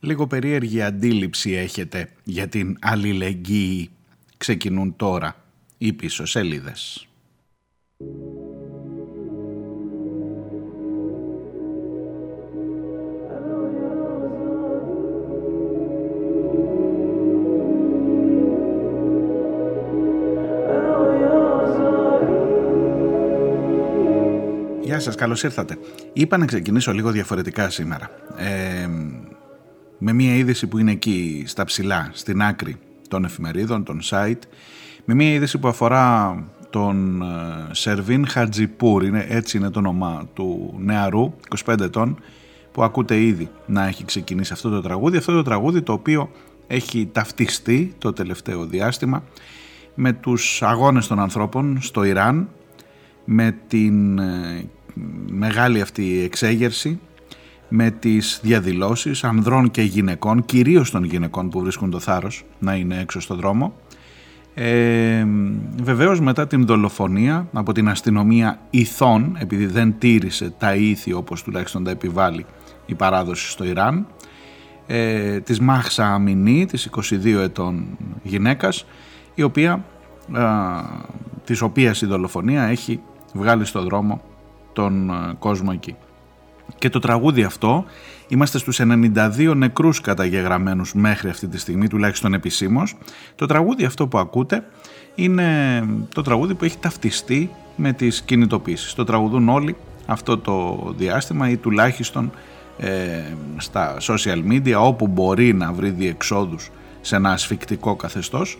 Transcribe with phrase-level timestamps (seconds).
[0.00, 3.90] Λίγο περίεργη αντίληψη έχετε για την αλληλεγγύη.
[4.36, 5.36] Ξεκινούν τώρα
[5.78, 7.06] οι πίσω σελίδες.
[24.82, 25.78] Γεια σας, καλώς ήρθατε.
[26.12, 28.10] Είπα να ξεκινήσω λίγο διαφορετικά σήμερα.
[28.36, 28.88] Ε,
[29.98, 32.76] με μια είδηση που είναι εκεί στα ψηλά, στην άκρη
[33.08, 34.40] των εφημερίδων, των site,
[35.04, 37.26] με μια είδηση που αφορά τον ε,
[37.70, 42.18] Σερβίν Χατζιπούρ, είναι, έτσι είναι το όνομα του νεαρού, 25 ετών,
[42.72, 45.16] που ακούτε ήδη να έχει ξεκινήσει αυτό το τραγούδι.
[45.16, 46.30] Αυτό το τραγούδι το οποίο
[46.66, 49.22] έχει ταυτιστεί το τελευταίο διάστημα
[49.94, 52.48] με τους αγώνες των ανθρώπων στο Ιράν,
[53.24, 54.68] με την ε,
[55.30, 57.00] μεγάλη αυτή εξέγερση
[57.68, 62.98] με τις διαδηλώσεις ανδρών και γυναικών, κυρίως των γυναικών που βρίσκουν το θάρρος να είναι
[63.00, 63.72] έξω στο δρόμο.
[64.54, 65.26] Ε,
[65.82, 71.84] βεβαίως μετά την δολοφονία από την αστυνομία ηθών, επειδή δεν τήρησε τα ήθη όπως τουλάχιστον
[71.84, 72.46] τα επιβάλλει
[72.86, 74.06] η παράδοση στο Ιράν,
[74.86, 77.86] ε, της Μάχσα Αμινή, της 22 ετών
[78.22, 78.86] γυναίκας,
[79.34, 79.84] η οποία,
[80.34, 80.42] ε,
[81.44, 83.00] της οποίας η δολοφονία έχει
[83.32, 84.22] βγάλει στο δρόμο
[84.72, 85.96] τον ε, κόσμο εκεί.
[86.78, 87.84] Και το τραγούδι αυτό,
[88.28, 92.94] είμαστε στους 92 νεκρούς καταγεγραμμένους μέχρι αυτή τη στιγμή, τουλάχιστον επισήμως.
[93.34, 94.64] Το τραγούδι αυτό που ακούτε
[95.14, 95.80] είναι
[96.14, 98.94] το τραγούδι που έχει ταυτιστεί με τις κινητοποίησεις.
[98.94, 102.30] Το τραγουδούν όλοι αυτό το διάστημα ή τουλάχιστον
[102.78, 103.22] ε,
[103.56, 108.58] στα social media όπου μπορεί να βρει διεξόδους σε ένα ασφικτικό καθεστώς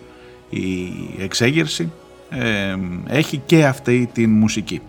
[0.50, 1.92] η εξέγερση
[2.30, 4.80] ε, έχει και αυτή τη μουσική.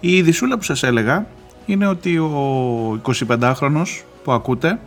[0.00, 1.26] Η ειδισούλα που σας έλεγα
[1.70, 4.80] είναι ότι ο 25χρονος που ακούτε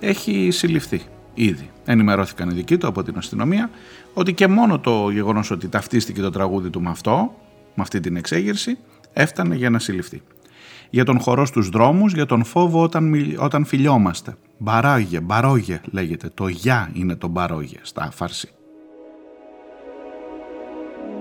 [0.00, 1.02] έχει συλληφθεί
[1.34, 1.70] ήδη.
[1.84, 3.70] Ενημερώθηκαν οι δικοί του από την αστυνομία
[4.14, 7.34] ότι και μόνο το γεγονός ότι ταυτίστηκε το τραγούδι του με αυτό,
[7.74, 8.78] με αυτή την εξέγερση,
[9.12, 10.22] έφτανε για να συλληφθεί.
[10.90, 14.36] Για τον χορό στους δρόμους, για τον φόβο όταν, όταν φιλιόμαστε.
[14.58, 16.30] Μπαράγε, μπαρόγε λέγεται.
[16.34, 18.48] Το γεια είναι το μπαρόγε στα φαρσί.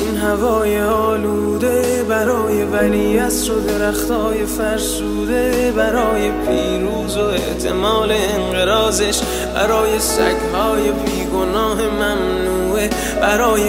[0.00, 9.20] این هوای آلوده برای ولی و درختای فرسوده برای پیروز و احتمال انقرازش
[9.54, 12.90] برای سگهای بیگناه ممنوعه
[13.20, 13.62] برای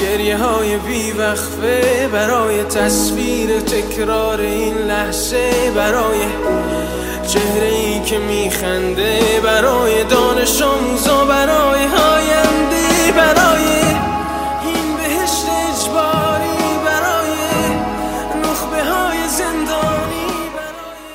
[0.00, 6.20] گریه های بیوقفه برای تصویر تکرار این لحظه برای
[7.28, 13.81] چهره ای که میخنده برای دانش آموزا برای هاینده برای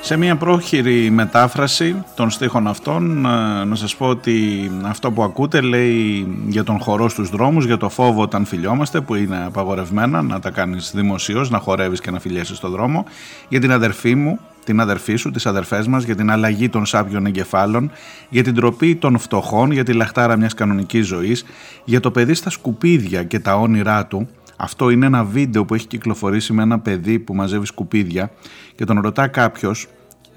[0.07, 5.61] Σε μια πρόχειρη μετάφραση των στίχων αυτών ε, να σας πω ότι αυτό που ακούτε
[5.61, 10.39] λέει για τον χορό στους δρόμους, για το φόβο όταν φιλιόμαστε που είναι απαγορευμένα να
[10.39, 13.05] τα κάνεις δημοσίως, να χορεύεις και να φιλιέσαι στο δρόμο,
[13.49, 17.25] για την αδερφή μου, την αδερφή σου, τις αδερφές μας, για την αλλαγή των σάπιων
[17.25, 17.91] εγκεφάλων,
[18.29, 21.45] για την τροπή των φτωχών, για τη λαχτάρα μιας κανονικής ζωής,
[21.83, 25.87] για το παιδί στα σκουπίδια και τα όνειρά του, αυτό είναι ένα βίντεο που έχει
[25.87, 28.31] κυκλοφορήσει με ένα παιδί που μαζεύει σκουπίδια
[28.75, 29.87] και τον ρωτά κάποιος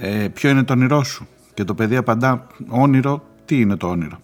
[0.02, 4.20] ε, ποιο είναι το όνειρό σου; Και το παιδί απαντά όνειρο, τι είναι το όνειρο;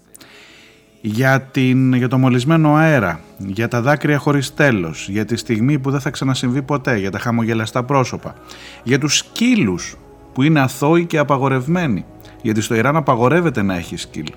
[1.00, 5.90] Για, την, για το μολυσμένο αέρα, για τα δάκρυα χωρίς τέλος, για τη στιγμή που
[5.90, 8.34] δεν θα ξανασυμβεί ποτέ, για τα χαμογελαστά πρόσωπα,
[8.82, 9.96] για τους σκύλους
[10.32, 12.04] που είναι αθώοι και απαγορευμένοι,
[12.42, 14.32] γιατί στο Ιράν απαγορεύεται να έχεις σκύλ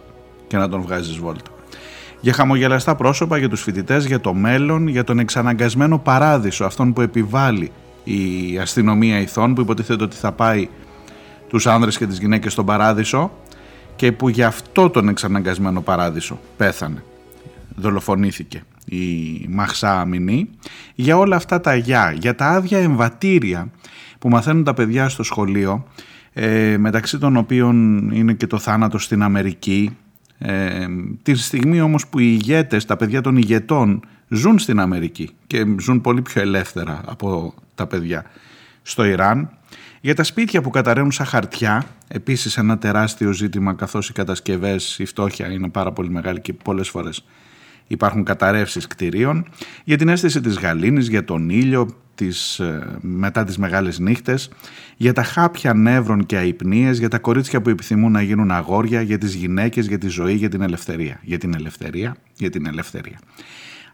[0.47, 1.51] και να τον βγάζεις βόλτα.
[2.21, 7.01] Για χαμογελαστά πρόσωπα, για τους φοιτητές, για το μέλλον, για τον εξαναγκασμένο παράδεισο, αυτόν που
[7.01, 7.71] επιβάλλει
[8.03, 10.67] η αστυνομία ηθών, που υποτίθεται ότι θα πάει
[11.49, 13.31] τους άνδρες και τις γυναίκες στον παράδεισο
[13.95, 17.03] και που γι' αυτό τον εξαναγκασμένο παράδεισο πέθανε.
[17.75, 20.49] Δολοφονήθηκε η Μαχσά Αμινή
[20.95, 23.71] για όλα αυτά τα γεια, για τα άδεια εμβατήρια
[24.19, 25.87] που μαθαίνουν τα παιδιά στο σχολείο
[26.33, 29.97] ε, μεταξύ των οποίων είναι και το θάνατο στην Αμερική
[30.39, 30.85] ε,
[31.23, 36.01] τη στιγμή όμως που οι ηγέτες, τα παιδιά των ηγετών ζουν στην Αμερική και ζουν
[36.01, 38.25] πολύ πιο ελεύθερα από τα παιδιά
[38.81, 39.49] στο Ιράν
[40.01, 45.05] Για τα σπίτια που καταραίουν σαν χαρτιά, επίσης ένα τεράστιο ζήτημα καθώς οι κατασκευές, η
[45.05, 47.23] φτώχεια είναι πάρα πολύ μεγάλη και πολλές φορές
[47.89, 49.45] υπάρχουν καταρρεύσεις κτηρίων.
[49.83, 54.49] Για την αίσθηση της γαλήνης, για τον ήλιο, τις, ε, μετά τις μεγάλες νύχτες,
[54.97, 59.17] για τα χάπια νεύρων και αϊπνίες, για τα κορίτσια που επιθυμούν να γίνουν αγόρια, για
[59.17, 61.19] τις γυναίκες, για τη ζωή, για την ελευθερία.
[61.23, 63.19] Για την ελευθερία, για την ελευθερία.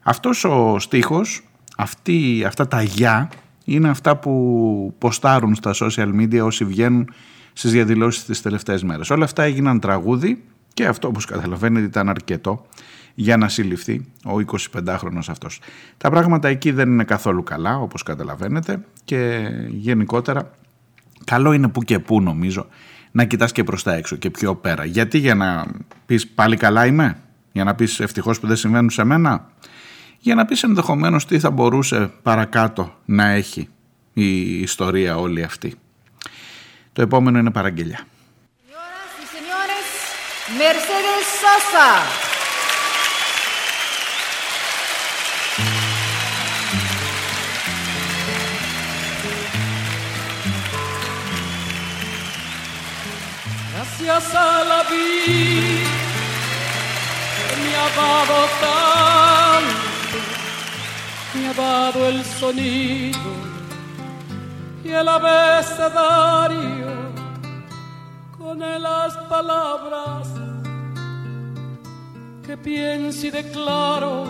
[0.03, 1.43] Αυτός ο στίχος,
[1.77, 3.29] αυτή, αυτά τα «για»
[3.65, 7.09] είναι αυτά που ποστάρουν στα social media όσοι βγαίνουν
[7.53, 9.09] στις διαδηλώσεις τις τελευταίες μέρες.
[9.09, 12.65] Όλα αυτά έγιναν τραγούδι και αυτό όπως καταλαβαίνετε ήταν αρκετό
[13.15, 14.31] για να συλληφθεί ο
[14.73, 15.59] 25χρονος αυτός.
[15.97, 20.51] Τα πράγματα εκεί δεν είναι καθόλου καλά όπως καταλαβαίνετε και γενικότερα
[21.23, 22.67] καλό είναι που και που νομίζω
[23.11, 24.85] να κοιτάς και προς τα έξω και πιο πέρα.
[24.85, 25.65] Γιατί για να
[26.05, 27.17] πεις πάλι καλά είμαι,
[27.51, 29.49] για να πεις ευτυχώς που δεν συμβαίνουν σε μένα,
[30.25, 33.69] για να πεις ενδεχομένως τι θα μπορούσε παρακάτω να έχει
[34.13, 35.75] η ιστορία όλη αυτή.
[36.93, 37.99] Το επόμενο είναι παραγγελιά.
[40.59, 41.89] Mercedes Sosa.
[53.71, 56.05] Gracias a la vida
[57.63, 59.24] me ha dado tanto,
[61.47, 63.19] el sonido
[64.83, 66.87] y el abecedario
[68.35, 70.27] con las palabras
[72.45, 74.25] que pienso y declaro,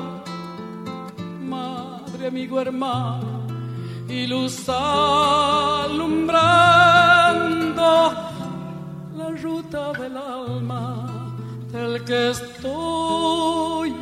[1.41, 3.47] madre, amigo, hermano,
[4.09, 6.33] y luz alumbrando
[9.15, 11.07] la ruta del alma
[11.71, 13.95] del que estoy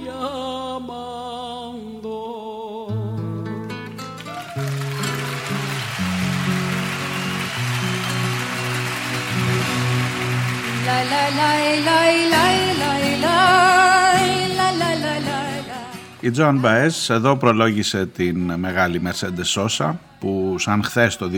[16.24, 21.30] Η Τζόαν Μπαέζ εδώ προλόγησε την μεγάλη Mercedes Sosa που σαν χθες το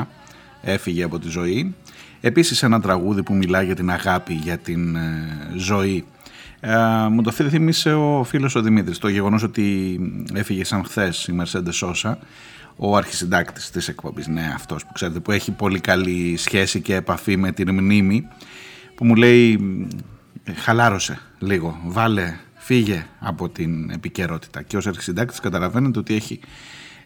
[0.00, 0.06] 2009
[0.62, 1.74] έφυγε από τη ζωή.
[2.20, 6.04] Επίσης ένα τραγούδι που μιλά για την αγάπη, για την ε, ζωή.
[6.60, 6.76] Ε,
[7.10, 8.98] μου το θύμισε ο φίλος ο Δημήτρης.
[8.98, 9.98] Το γεγονός ότι
[10.34, 12.14] έφυγε σαν χθες η Mercedes Sosa
[12.76, 17.36] ο αρχισυντάκτης της εκπομπής, ναι αυτός που ξέρετε που έχει πολύ καλή σχέση και επαφή
[17.36, 18.28] με την μνήμη
[18.94, 19.58] που μου λέει
[20.54, 26.40] χαλάρωσε λίγο, βάλε, φύγε από την επικαιρότητα και ως αρχισυντάκτης καταλαβαίνετε ότι έχει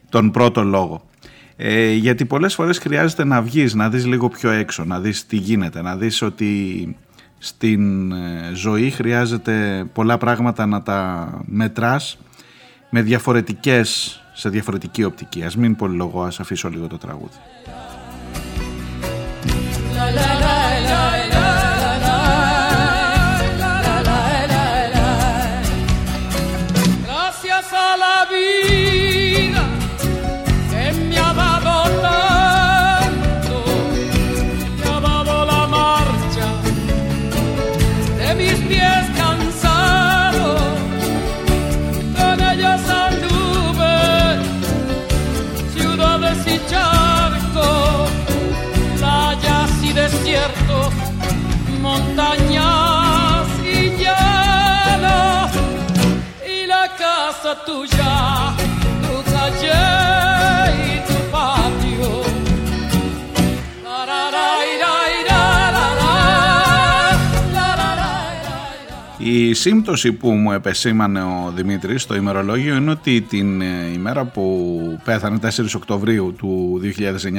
[0.08, 1.08] τον πρώτο λόγο.
[1.56, 5.36] Ε, γιατί πολλές φορές χρειάζεται να βγεις, να δεις λίγο πιο έξω, να δεις τι
[5.36, 6.96] γίνεται, να δεις ότι
[7.38, 12.18] στην ε, ζωή χρειάζεται πολλά πράγματα να τα μετράς
[12.90, 15.42] με διαφορετικές, σε διαφορετική οπτική.
[15.42, 17.36] Ας μην πολυλογώ, ας αφήσω λίγο το τραγούδι.
[69.54, 74.98] Η σύμπτωση που μου επεσήμανε ο Δημήτρης στο ημερολόγιο είναι ότι την ε, ημέρα που
[75.04, 76.80] πέθανε, 4 Οκτωβρίου του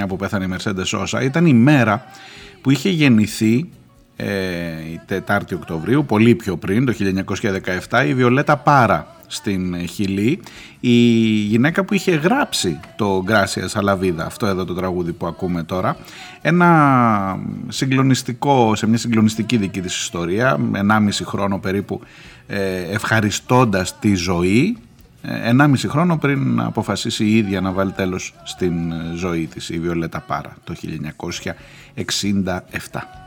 [0.03, 2.05] 2009 που πέθανε η Mercedes Sosa, ήταν η μέρα
[2.61, 3.69] που είχε γεννηθεί
[4.15, 4.27] ε,
[4.91, 6.93] η 4η Οκτωβρίου, πολύ πιο πριν, το
[7.89, 10.39] 1917, η Βιολέτα Πάρα στην Χιλή,
[10.79, 10.89] η
[11.49, 15.97] γυναίκα που είχε γράψει το Γκράσια Σαλαβίδα, αυτό εδώ το τραγούδι που ακούμε τώρα,
[16.41, 22.01] ένα συγκλονιστικό, σε μια συγκλονιστική δική της ιστορία, 1,5 χρόνο περίπου
[22.47, 24.77] ε, ευχαριστώντας τη ζωή,
[25.59, 30.19] 1,5 ε, χρόνο πριν αποφασίσει η ίδια να βάλει τέλος στην ζωή της η Βιολέτα
[30.19, 30.75] Πάρα το
[31.93, 33.24] 1967.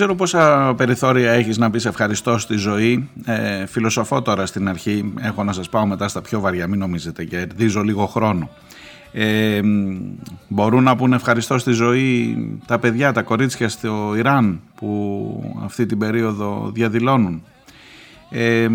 [0.00, 3.08] Ξέρω πόσα περιθώρια έχεις να πεις ευχαριστώ στη ζωή.
[3.24, 7.24] Ε, φιλοσοφώ τώρα στην αρχή, έχω να σας πάω μετά στα πιο βαριά, μην νομίζετε,
[7.24, 8.50] κερδίζω λίγο χρόνο.
[9.12, 9.60] Ε,
[10.48, 15.98] μπορούν να πούνε ευχαριστώ στη ζωή τα παιδιά, τα κορίτσια στο Ιράν που αυτή την
[15.98, 17.42] περίοδο διαδηλώνουν.
[18.30, 18.68] Ε,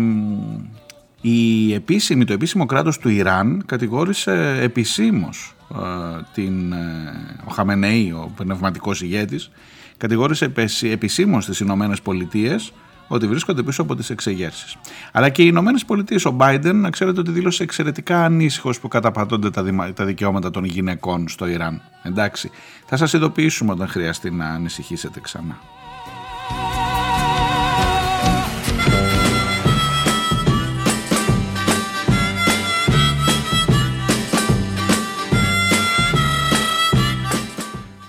[1.20, 7.12] η επίσημη, το επίσημο κράτος του Ιράν κατηγόρησε επισήμως ε, την, ε,
[7.44, 9.50] ο Χαμενεή, ο πνευματικός ηγέτης,
[9.96, 12.72] κατηγόρησε επισήμως τις Ηνωμένες Πολιτείες
[13.08, 14.76] ότι βρίσκονται πίσω από τις εξεγέρσεις.
[15.12, 19.50] Αλλά και οι Ηνωμένες Πολιτείες, ο Biden, να ξέρετε ότι δήλωσε εξαιρετικά ανήσυχος που καταπατώνται
[19.50, 21.82] τα, τα δικαιώματα των γυναικών στο Ιράν.
[22.02, 22.50] Εντάξει,
[22.86, 25.58] θα σας ειδοποιήσουμε όταν χρειαστεί να ανησυχήσετε ξανά.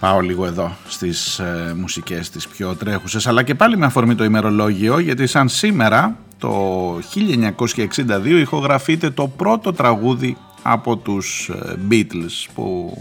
[0.07, 4.23] Πάω λίγο εδώ στις ε, μουσικές τις πιο τρέχουσες αλλά και πάλι με αφορμή το
[4.23, 12.97] ημερολόγιο γιατί σαν σήμερα το 1962 ηχογραφείται το πρώτο τραγούδι από τους ε, Beatles που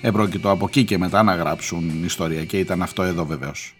[0.00, 2.44] επρόκειτο από εκεί και μετά να γράψουν ιστορία.
[2.44, 3.74] Και ήταν αυτό εδώ βεβαίως.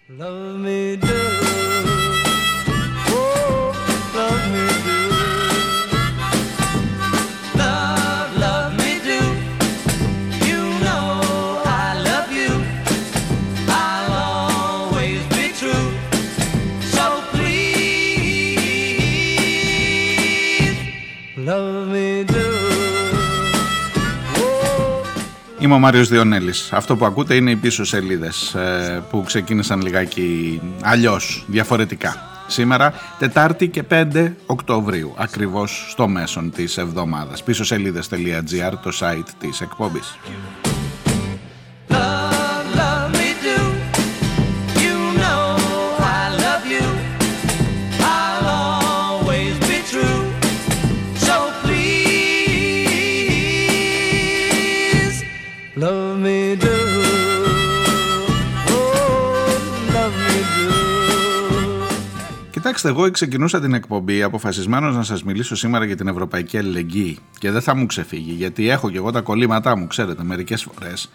[25.71, 26.73] Είμαι ο Μάριος Διονέλης.
[26.73, 32.15] Αυτό που ακούτε είναι οι πίσω σελίδες ε, που ξεκίνησαν λιγάκι αλλιώς, διαφορετικά.
[32.47, 37.43] Σήμερα, Τετάρτη και 5 Οκτωβρίου, ακριβώς στο μέσον της εβδομάδας.
[37.43, 40.17] Πίσω σελίδες.gr, το site της εκπομπής.
[62.81, 67.51] Κοιτάξτε, εγώ ξεκινούσα την εκπομπή αποφασισμένος να σας μιλήσω σήμερα για την Ευρωπαϊκή Αλληλεγγύη και
[67.51, 71.09] δεν θα μου ξεφύγει γιατί έχω και εγώ τα κολλήματά μου, ξέρετε, μερικές φορές.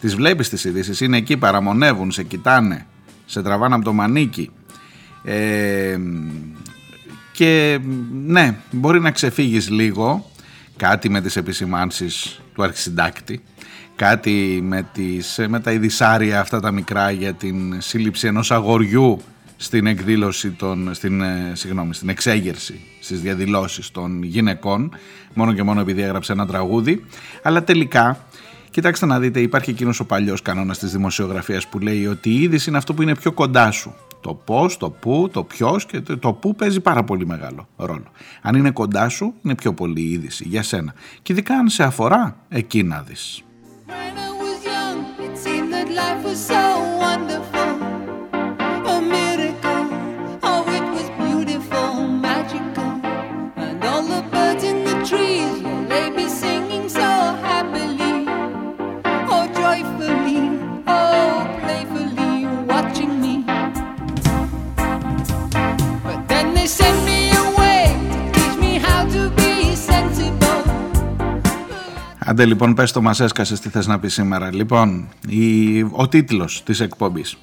[0.00, 2.86] Τις βλέπεις τις ειδήσεις, είναι εκεί, παραμονεύουν, σε κοιτάνε,
[3.26, 4.50] σε τραβάνε από το μανίκι.
[5.24, 5.98] Ε,
[7.32, 7.78] και
[8.26, 10.30] ναι, μπορεί να ξεφύγεις λίγο
[10.76, 13.42] κάτι με τις επισημάνσεις του αρχισυντάκτη
[13.96, 19.20] κάτι με, τις, με τα ειδισάρια αυτά τα μικρά για την σύλληψη ενός αγοριού
[19.56, 24.94] στην εκδήλωση των, στην, ε, συγγνώμη, στην εξέγερση στις διαδηλώσεις των γυναικών
[25.34, 27.04] μόνο και μόνο επειδή έγραψε ένα τραγούδι
[27.42, 28.26] αλλά τελικά
[28.70, 32.68] κοιτάξτε να δείτε υπάρχει εκείνος ο παλιός κανόνας της δημοσιογραφίας που λέει ότι η είδηση
[32.68, 36.32] είναι αυτό που είναι πιο κοντά σου το πώς, το πού, το ποιος και το
[36.32, 38.10] πού παίζει πάρα πολύ μεγάλο ρόλο.
[38.42, 41.82] Αν είναι κοντά σου είναι πιο πολύ η είδηση για σένα και ειδικά αν σε
[41.82, 43.44] αφορά εκεί να δεις.
[72.36, 74.54] Άντε λοιπόν πες το μας έσκασες τι θες να πεις σήμερα.
[74.54, 77.36] Λοιπόν, η, ο τίτλος της εκπομπής.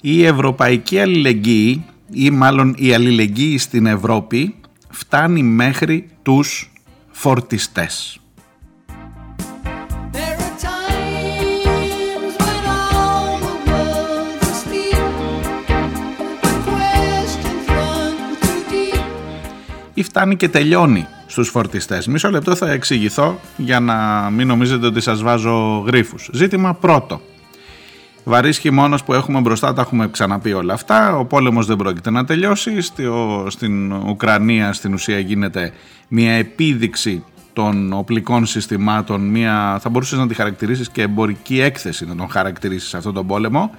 [0.00, 4.54] Η Ευρωπαϊκή Αλληλεγγύη ή μάλλον η αλληλεγγύη στην Ευρώπη
[4.90, 6.72] φτάνει μέχρι τους
[7.10, 8.20] φορτιστές.
[19.94, 22.06] ή φτάνει και τελειώνει στους φορτιστές.
[22.06, 26.28] Μισό λεπτό θα εξηγηθώ για να μην νομίζετε ότι σας βάζω γρίφους.
[26.32, 27.20] Ζήτημα πρώτο.
[28.24, 31.16] Βαρύς χειμώνας που έχουμε μπροστά, τα έχουμε ξαναπεί όλα αυτά.
[31.16, 32.80] Ο πόλεμος δεν πρόκειται να τελειώσει.
[33.46, 35.72] Στην Ουκρανία στην ουσία γίνεται
[36.08, 42.16] μια επίδειξη των οπλικών συστημάτων, μια, θα μπορούσες να τη χαρακτηρίσεις και εμπορική έκθεση να
[42.16, 43.70] τον χαρακτηρίσεις αυτόν τον πόλεμο.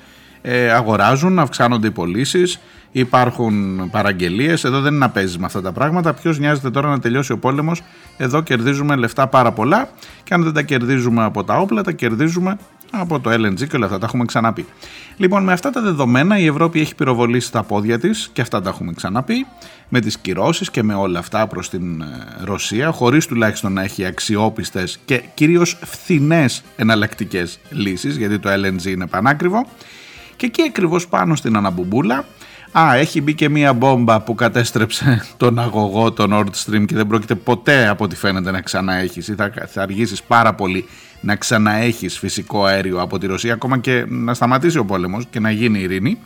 [0.42, 2.60] Ε, αγοράζουν, αυξάνονται οι πωλήσεις,
[2.94, 7.00] υπάρχουν παραγγελίες, εδώ δεν είναι να παίζεις με αυτά τα πράγματα, ποιος νοιάζεται τώρα να
[7.00, 7.82] τελειώσει ο πόλεμος,
[8.18, 9.90] εδώ κερδίζουμε λεφτά πάρα πολλά.
[10.24, 12.58] Και αν δεν τα κερδίζουμε από τα όπλα, τα κερδίζουμε
[12.92, 14.66] από το LNG και όλα αυτά, τα έχουμε ξαναπεί.
[15.18, 18.70] Λοιπόν, με αυτά τα δεδομένα η Ευρώπη έχει πυροβολήσει τα πόδια της και αυτά τα
[18.70, 19.46] έχουμε ξαναπεί,
[19.90, 22.06] με τις κυρώσεις και με όλα αυτά προς την ε,
[22.44, 29.08] Ρωσία, χωρίς τουλάχιστον να έχει αξιόπιστες και κυρίως φθηνές εναλλακτικές λύσεις, γιατί το LNG είναι
[29.08, 29.66] πανάκριβο.
[30.36, 32.26] Και εκεί ακριβώς πάνω στην αναμπουμπούλα
[32.80, 37.08] Α, έχει μπει και μία μπόμπα που κατέστρεψε τον αγωγό, τον Nord Stream και δεν
[37.08, 40.86] πρόκειται ποτέ από ό,τι φαίνεται να ξαναέχεις ή θα, θα αργήσεις πάρα πολύ
[41.22, 45.52] να ξαναέχεις φυσικό αέριο από τη Ρωσία ακόμα και να σταματήσει ο πόλεμος και να
[45.52, 46.18] γίνει ειρήνη.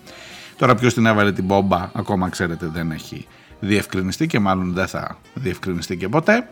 [0.58, 3.26] Τώρα ποιος την έβαλε την μπόμπα ακόμα ξέρετε δεν έχει
[3.60, 6.48] διευκρινιστεί και μάλλον δεν θα διευκρινιστεί και ποτέ.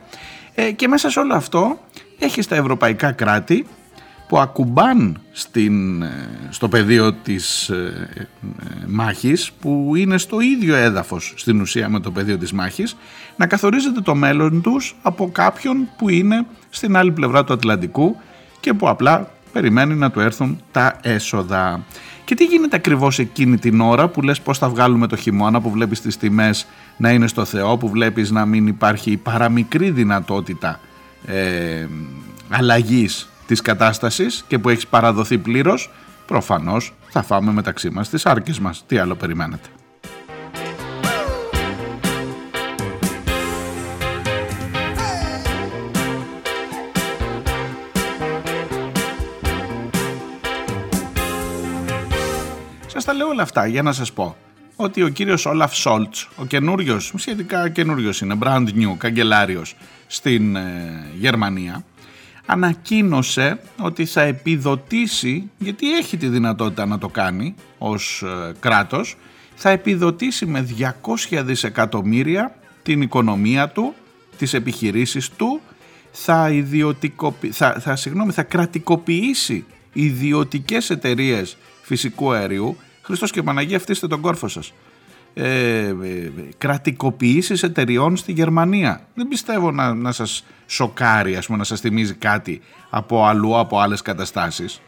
[0.56, 1.80] Ε, και μέσα σε όλο αυτό
[2.20, 3.66] έχεις τα ευρωπαϊκά κράτη
[4.28, 8.28] που ακουμπάν στην, ε, στο πεδίο της ε, ε,
[8.88, 12.96] μάχης που είναι στο ίδιο έδαφος στην ουσία με το πεδίο της μάχης
[13.36, 18.16] να καθορίζεται το μέλλον τους από κάποιον που είναι στην άλλη πλευρά του Ατλαντικού
[18.60, 21.84] και που απλά περιμένει να του έρθουν τα έσοδα.
[22.26, 25.72] Και τι γίνεται ακριβώς εκείνη την ώρα που λες πώς θα βγάλουμε το χειμώνα, που
[25.72, 26.68] βλέπεις τις τιμές
[26.98, 30.80] να είναι στο Θεό, που βλέπεις να μην υπάρχει παραμικρή δυνατότητα
[31.26, 31.88] ε,
[32.50, 35.90] αλλαγής της κατάστασης και που έχει παραδοθεί πλήρως,
[36.26, 38.84] προφανώς θα φάμε μεταξύ μας τις άρκες μας.
[38.88, 39.70] Τι άλλο περιμένετε;
[52.88, 54.36] Σας τα λέω όλα αυτά για να σας πω
[54.76, 59.76] ότι ο κύριος Όλαφ Σόλτς, ο καινούριος, σχετικά καινούριος είναι, brand new, καγκελάριος
[60.08, 61.84] στην ε, Γερμανία,
[62.46, 69.18] ανακοίνωσε ότι θα επιδοτήσει, γιατί έχει τη δυνατότητα να το κάνει ως ε, κράτος,
[69.56, 70.68] θα επιδοτήσει με
[71.32, 73.94] 200 δισεκατομμύρια την οικονομία του,
[74.38, 75.62] τις επιχειρήσεις του,
[76.12, 76.50] θα,
[77.52, 82.78] θα, θα, συγγνώμη, θα κρατικοποιήσει ιδιωτικές εταιρείες φυσικού αερίου.
[83.02, 84.74] Χριστός και Παναγία αυτήστε τον κόρφο σας.
[85.38, 85.94] Ε, ε,
[86.58, 89.08] κρατικοποιήσεις εταιριών στη Γερμανία.
[89.14, 93.80] Δεν πιστεύω να, να σας σοκάρει, ας πούμε, να σας θυμίζει κάτι από αλλού, από
[93.80, 94.82] άλλες καταστάσεις.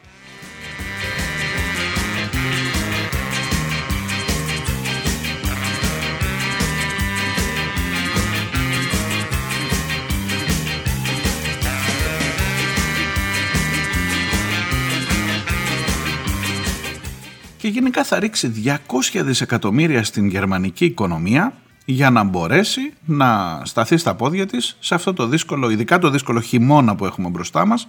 [17.68, 21.54] Και γενικά θα ρίξει 200 δισεκατομμύρια στην γερμανική οικονομία
[21.86, 26.40] για να μπορέσει να σταθεί στα πόδια της σε αυτό το δύσκολο, ειδικά το δύσκολο
[26.42, 27.88] χειμώνα που έχουμε μπροστά μας,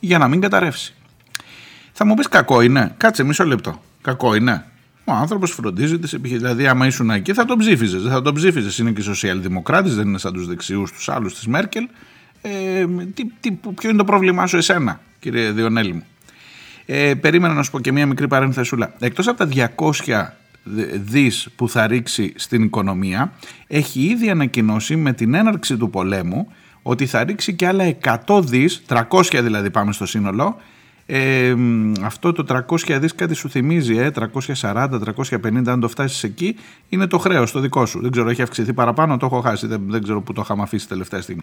[0.00, 0.94] για να μην καταρρεύσει.
[1.92, 4.64] Θα μου πεις κακό είναι, κάτσε μισό λεπτό, κακό είναι.
[5.04, 6.44] Ο άνθρωπος φροντίζει τις επιχειρήσει.
[6.44, 8.02] Δηλαδή, άμα ήσουν εκεί, θα τον ψήφιζες.
[8.02, 8.78] Δεν θα τον ψήφιζες.
[8.78, 11.88] Είναι και σοσιαλδημοκράτης, δεν είναι σαν τους δεξιούς, τους άλλους της Μέρκελ.
[12.42, 16.04] Ε, τι, τι, ποιο είναι το πρόβλημά σου, εσένα, κύριε Διονέλη μου;
[16.92, 18.94] Ε, περίμενα να σου πω και μία μικρή παρένθεσούλα.
[18.98, 20.26] Εκτός από τα 200
[20.94, 23.32] δις που θα ρίξει στην οικονομία,
[23.66, 28.82] έχει ήδη ανακοινώσει με την έναρξη του πολέμου ότι θα ρίξει και άλλα 100 δις,
[28.88, 30.56] 300 δηλαδή πάμε στο σύνολο,
[31.12, 31.54] ε,
[32.02, 36.56] αυτό το 300 δις κάτι σου θυμίζει, ε, 340, 350, αν το φτάσεις εκεί,
[36.88, 38.00] είναι το χρέος το δικό σου.
[38.00, 39.66] Δεν ξέρω, έχει αυξηθεί παραπάνω, το έχω χάσει.
[39.66, 41.42] Δεν, δεν ξέρω που το είχαμε αφήσει τελευταία, στιγμή,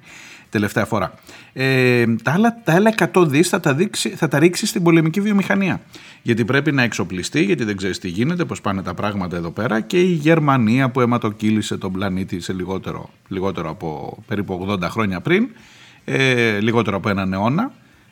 [0.50, 1.14] τελευταία φορά.
[1.54, 5.22] Ε, τα, άλλα, τα άλλα 100 δις θα τα, δείξει, θα τα ρίξεις στην πολεμική
[5.22, 5.82] βιομηχανία.
[6.22, 9.82] Γιατί πρέπει να εξοπλιστεί, γιατί δεν ξέρεις τι γίνεται, πώς πάνε τα πράγματα εδώ πέρα.
[9.82, 15.50] Και η Γερμανία που αιματοκύλησε τον πλανήτη σε λιγότερο, λιγότερο από περίπου 80 χρόνια πριν,
[16.06, 17.72] ε, λιγότερο από έναν αιώνα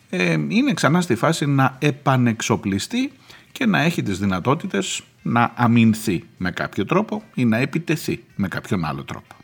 [0.10, 3.12] ε, είναι ξανά στη φάση να επανεξοπλιστεί
[3.52, 8.86] και να έχει τις δυνατότητες να αμυνθεί με κάποιο τρόπο ή να επιτεθεί με κάποιον
[8.86, 9.36] άλλο τρόπο.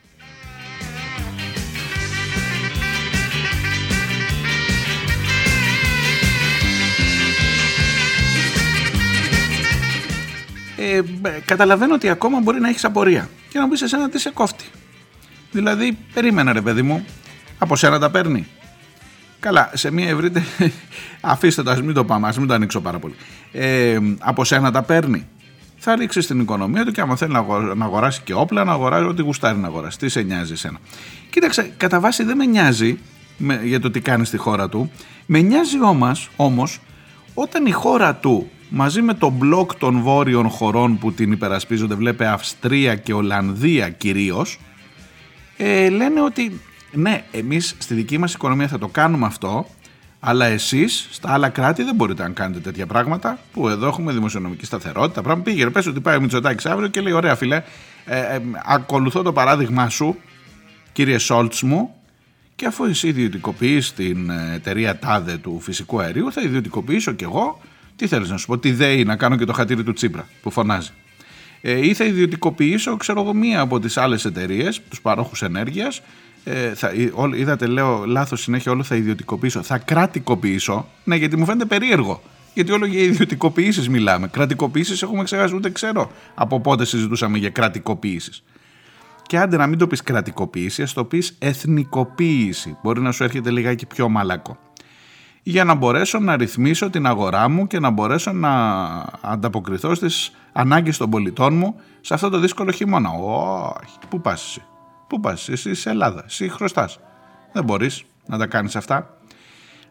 [10.76, 11.02] Ε,
[11.44, 14.64] καταλαβαίνω ότι ακόμα μπορεί να έχεις απορία και να μπεις σε σένα τι σε κόφτει.
[15.50, 17.04] Δηλαδή, περίμενα ρε παιδί μου,
[17.58, 18.46] από σένα τα παίρνει.
[19.42, 20.44] Καλά, σε μια ευρύτερη.
[21.20, 23.14] Αφήστε το, ας μην το πάμε, ας μην το ανοίξω πάρα πολύ.
[23.52, 25.26] Ε, από σένα τα παίρνει.
[25.76, 27.32] Θα ρίξει στην οικονομία του και άμα θέλει
[27.74, 29.98] να αγοράσει και όπλα, να αγοράσει ό,τι γουστάρει να αγοράσει.
[29.98, 30.78] Τι σε νοιάζει εσένα;
[31.30, 32.98] Κοίταξε, κατά βάση δεν με νοιάζει
[33.36, 34.90] με, για το τι κάνει στη χώρα του.
[35.26, 35.76] Με νοιάζει
[36.36, 36.80] όμως
[37.34, 42.26] όταν η χώρα του μαζί με το μπλοκ των βόρειων χωρών που την υπερασπίζονται, βλέπε
[42.26, 44.58] Αυστρία και Ολλανδία κυρίως,
[45.56, 46.60] ε, λένε ότι
[46.92, 49.66] ναι, εμείς στη δική μας οικονομία θα το κάνουμε αυτό,
[50.20, 54.64] αλλά εσείς στα άλλα κράτη δεν μπορείτε να κάνετε τέτοια πράγματα που εδώ έχουμε δημοσιονομική
[54.64, 55.22] σταθερότητα.
[55.22, 57.62] Πράγμα πήγε, πες ότι πάει ο Μητσοτάκης αύριο και λέει: Ωραία, φιλέ,
[58.04, 60.16] ε, ε, ακολουθώ το παράδειγμά σου,
[60.92, 61.94] κύριε Σόλτς μου,
[62.56, 67.60] και αφού εσύ ιδιωτικοποιείς την ε, εταιρεία τάδε του φυσικού αερίου, θα ιδιωτικοποιήσω κι εγώ.
[67.96, 70.50] Τι θέλεις να σου πω, τι ΔΕΗ να κάνω και το χατήρι του Τσίπρα που
[70.50, 70.90] φωνάζει.
[71.60, 76.02] Ε, ή θα ιδιωτικοποιήσω, ξέρω εγώ, μία από τις άλλες εταιρείες, τους παρόχους ενέργειας,
[76.44, 76.90] ε, θα,
[77.36, 82.22] είδατε λέω λάθος συνέχεια όλο θα ιδιωτικοποιήσω, θα κρατικοποιήσω, ναι γιατί μου φαίνεται περίεργο
[82.54, 84.28] Γιατί όλο για ιδιωτικοποιήσεις μιλάμε.
[84.28, 88.42] Κρατικοποιήσεις έχουμε ξεχάσει, ούτε ξέρω από πότε συζητούσαμε για κρατικοποιήσεις.
[89.22, 92.76] Και άντε να μην το πεις κρατικοποίηση, ας το πεις εθνικοποίηση.
[92.82, 94.58] Μπορεί να σου έρχεται λιγάκι πιο μαλακό.
[95.42, 98.52] Για να μπορέσω να ρυθμίσω την αγορά μου και να μπορέσω να
[99.20, 103.10] ανταποκριθώ στις ανάγκες των πολιτών μου σε αυτό το δύσκολο χειμώνα.
[103.10, 104.62] Όχι, πού πας εσύ.
[105.12, 106.98] Πού πας εσύ, είσαι Ελλάδα, εσύ χρωστάς.
[107.52, 109.16] Δεν μπορείς να τα κάνεις αυτά.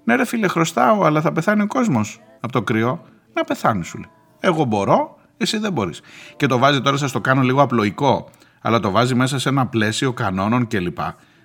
[0.04, 3.04] Ναι, ρε φίλε, χρωστάω, αλλά θα πεθάνει ο κόσμος από το κρυό.
[3.34, 4.10] Να πεθάνεις, σου λέει.
[4.40, 6.02] Εγώ μπορώ, εσύ δεν μπορείς.
[6.36, 8.30] Και το βάζει τώρα, σας το κάνω λίγο απλοϊκό,
[8.62, 11.00] αλλά το βάζει μέσα σε ένα πλαίσιο κανόνων κλπ.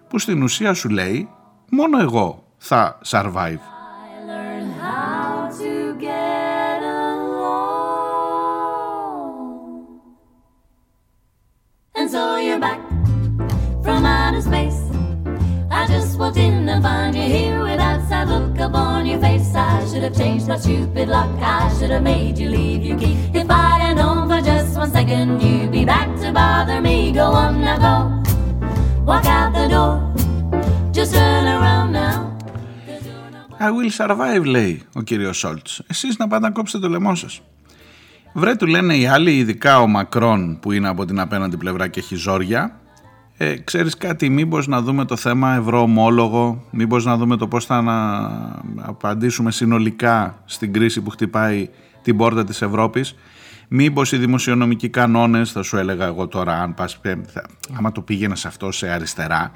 [0.09, 1.29] Που στην ουσία σου λέει,
[1.71, 3.76] μόνο εγώ θα survive.
[18.67, 19.55] Sad look upon your face.
[19.55, 21.31] I should have changed my stupid lock.
[21.41, 23.17] I should have made you leave your key.
[23.33, 27.27] If I'd have known for just one second you'd be back to bother me, go
[27.43, 27.97] on now, go.
[29.05, 29.95] Walk out the door.
[30.93, 32.35] Just turn around now.
[33.59, 35.83] I will survive, λέει ο κύριος Σόλτς.
[35.87, 37.41] Εσείς να πάτε να κόψετε το λαιμό σας.
[38.33, 42.01] Βρε του λένε οι άλλοι, ειδικά ο Μακρόν που είναι από την απέναντι πλευρά και
[42.01, 42.81] έχει ζόρια,
[43.39, 47.83] ε, ξέρεις κάτι, μήπως να δούμε το θέμα ευρωομόλογο, μήπως να δούμε το πώς θα
[47.83, 48.31] να
[48.77, 51.69] απαντήσουμε συνολικά στην κρίση που χτυπάει
[52.03, 53.15] την πόρτα της Ευρώπης.
[53.69, 57.01] Μήπως οι δημοσιονομικοί κανόνες, θα σου έλεγα εγώ τώρα, αν πας,
[57.77, 59.53] άμα το πήγαινες σε αυτό σε αριστερά,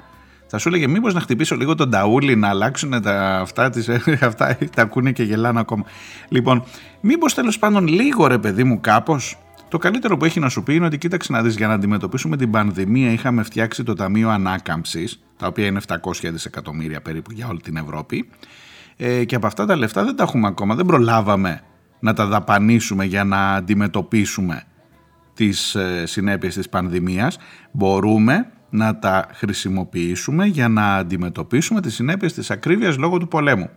[0.47, 3.89] θα σου έλεγε μήπως να χτυπήσω λίγο τον ταούλι να αλλάξουν τα, αυτά, τις,
[4.21, 5.83] αυτά τα ακούνε και γελάνε ακόμα.
[6.29, 6.63] Λοιπόν,
[7.01, 9.37] μήπως τέλος πάντων λίγο ρε παιδί μου κάπως
[9.71, 12.37] το καλύτερο που έχει να σου πει είναι ότι κοίταξε να δεις για να αντιμετωπίσουμε
[12.37, 17.61] την πανδημία είχαμε φτιάξει το Ταμείο Ανάκαμψης τα οποία είναι 700 δισεκατομμύρια περίπου για όλη
[17.61, 18.29] την Ευρώπη.
[18.97, 21.61] Ε, και από αυτά τα λεφτά δεν τα έχουμε ακόμα, δεν προλάβαμε
[21.99, 24.63] να τα δαπανίσουμε για να αντιμετωπίσουμε
[25.33, 27.37] τις ε, συνέπειες της πανδημίας.
[27.71, 33.69] Μπορούμε να τα χρησιμοποιήσουμε για να αντιμετωπίσουμε τις συνέπειες της ακρίβειας λόγω του πολέμου.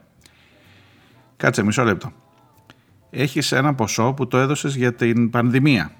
[1.37, 2.13] Κάτσε μισό λεπτό
[3.15, 5.91] έχεις ένα ποσό που το έδωσες για την πανδημία.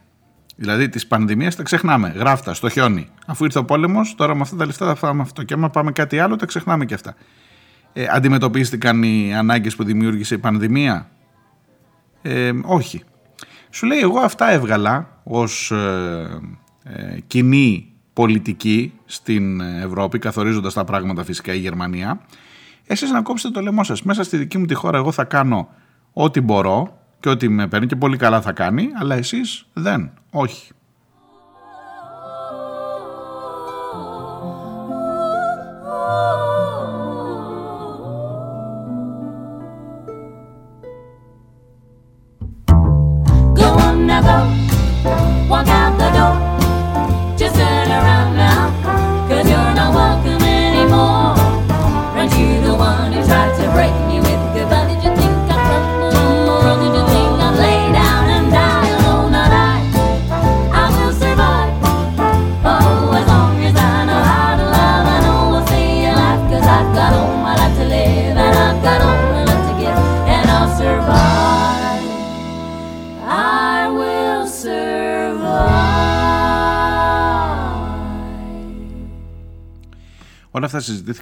[0.57, 2.09] Δηλαδή τη πανδημία τα ξεχνάμε.
[2.09, 3.09] Γράφτα στο χιόνι.
[3.27, 5.43] Αφού ήρθε ο πόλεμος, τώρα με αυτά τα λεφτά θα φάμε αυτό.
[5.43, 7.15] Και άμα πάμε κάτι άλλο, τα ξεχνάμε και αυτά.
[7.93, 11.11] Ε, αντιμετωπίστηκαν οι ανάγκες που δημιούργησε η πανδημία;
[12.23, 13.03] Ε, όχι.
[13.71, 16.41] Σου λέει, εγώ αυτά έβγαλα ως ε,
[16.83, 22.21] ε, κοινή πολιτική στην Ευρώπη, καθορίζοντας τα πράγματα φυσικά η Γερμανία.
[22.87, 24.03] Εσείς να κόψετε το λαιμό σας.
[24.03, 25.69] Μέσα στη δική μου τη χώρα, εγώ θα κάνω
[26.13, 30.73] ό,τι μπορώ και ότι με παίρνει και πολύ καλά θα κάνει, αλλά εσείς δεν, όχι.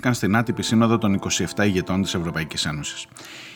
[0.08, 1.20] Αυτά συζητήθηκαν στην άτυπη σύνοδο των
[1.56, 3.06] 27 ηγετών της Ευρωπαϊκής Ένωσης.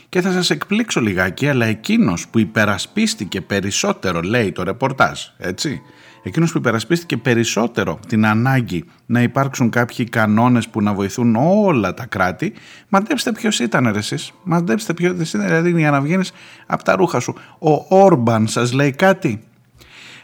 [0.09, 5.83] Και θα σας εκπλήξω λιγάκι, αλλά εκείνος που υπερασπίστηκε περισσότερο, λέει το ρεπορτάζ, έτσι,
[6.23, 12.07] εκείνος που υπερασπίστηκε περισσότερο την ανάγκη να υπάρξουν κάποιοι κανόνες που να βοηθούν όλα τα
[12.07, 12.53] κράτη,
[12.89, 16.33] μαντέψτε ποιος ήταν ρε εσείς, μαντέψτε ποιος ήταν, δηλαδή για να βγαίνεις
[16.67, 17.35] από τα ρούχα σου.
[17.59, 19.41] Ο Όρμπαν σας λέει κάτι,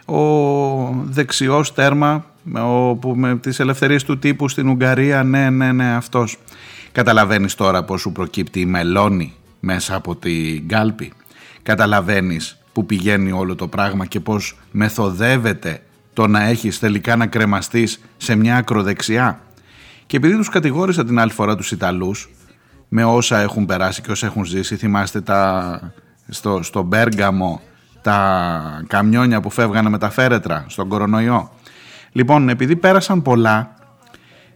[0.04, 0.18] ο
[1.04, 6.38] δεξιός τέρμα όπου με τις ελευθερίες του τύπου στην Ουγγαρία, ναι, ναι, ναι, αυτός.
[6.92, 11.12] Καταλαβαίνεις τώρα πώς σου προκύπτει η μελώνη μέσα από την κάλπη;
[11.62, 18.00] Καταλαβαίνεις που πηγαίνει όλο το πράγμα και πώς μεθοδεύεται το να έχεις τελικά να κρεμαστείς
[18.16, 19.40] σε μια ακροδεξιά;
[20.06, 22.30] Και επειδή τους κατηγόρησα την άλλη φορά τους Ιταλούς
[22.88, 25.80] με όσα έχουν περάσει και όσα έχουν ζήσει, θυμάστε τα,
[26.28, 27.60] στο, στο Μπέργαμο
[28.02, 31.50] τα καμιόνια που φεύγανε με τα φέρετρα στον κορονοϊό;
[32.12, 33.74] Λοιπόν, επειδή πέρασαν πολλά,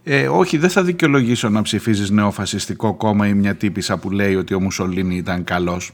[0.03, 4.53] ε, όχι δεν θα δικαιολογήσω να ψηφίζεις νεοφασιστικό κόμμα ή μια τύπησα που λέει ότι
[4.53, 5.91] ο Μουσολίνη ήταν καλός.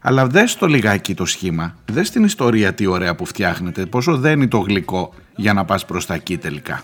[0.00, 4.48] Αλλά δες το λιγάκι το σχήμα, δες την ιστορία τι ωραία που φτιάχνεται, πόσο δένει
[4.48, 6.82] το γλυκό για να πας προς τα εκεί τελικά.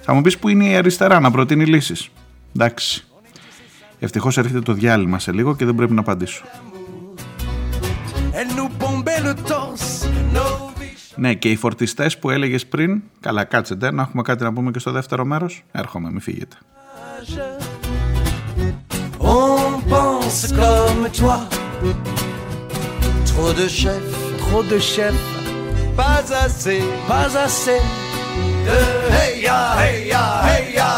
[0.00, 2.08] Θα μου πεις που είναι η αριστερά να προτείνει λύσεις.
[2.56, 3.04] Εντάξει.
[3.98, 6.44] Ευτυχώς έρχεται το διάλειμμα σε λίγο και δεν πρέπει να απαντήσω.
[11.18, 13.02] Ναι, και οι φορτιστές που έλεγες πριν.
[13.20, 15.64] Καλά, κάτσετε να έχουμε κάτι να πούμε και στο δεύτερο μέρος.
[15.72, 16.56] Έρχομαι, μην φύγετε.
[19.18, 21.38] On pense comme toi.
[23.30, 25.24] Trop de chefs, trop de chefs.
[25.96, 27.82] Pas assez, pas assez.
[28.66, 28.78] De
[29.16, 30.90] hey ya, hey ya, hey ya,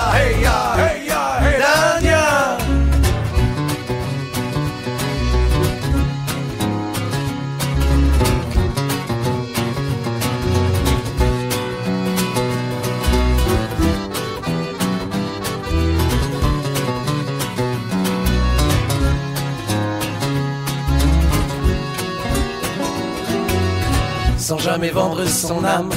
[24.50, 25.90] sans jamais vendre son âme,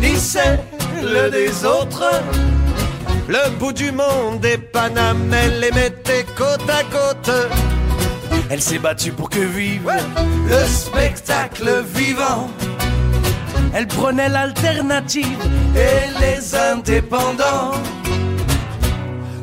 [0.00, 0.60] ni celle
[1.30, 2.10] des autres.
[3.28, 7.30] Le bout du monde des Paname, elle les mettait côte à côte.
[8.48, 9.92] Elle s'est battue pour que vive
[10.48, 12.48] le spectacle vivant.
[13.74, 15.42] Elle prenait l'alternative
[15.76, 17.72] et les indépendants.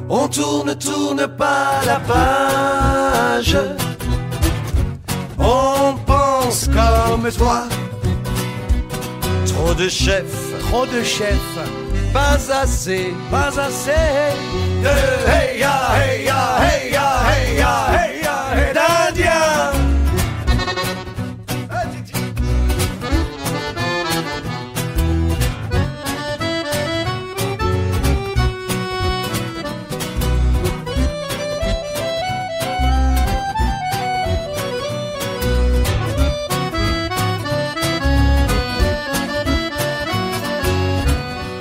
[0.10, 3.58] On tourne, tourne pas la page.
[5.38, 7.68] On pense comme toi.
[9.66, 11.58] Trop de chefs, trop de chefs,
[12.14, 13.92] pas assez, pas assez.
[14.84, 14.90] De
[15.28, 19.25] hey ya, hey ya, hey ya, hey ya, hey ya, hey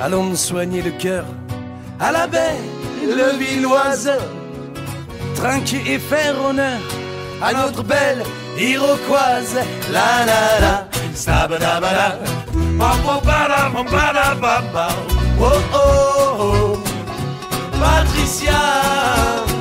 [0.05, 1.25] Allons soigner le cœur
[1.99, 4.13] à la belle villoise,
[5.35, 6.79] trinquer et faire honneur
[7.41, 8.23] à notre belle
[8.59, 9.57] iroquoise.
[9.91, 10.89] La la la,
[15.41, 16.79] oh oh oh,
[17.81, 19.54] Patricia.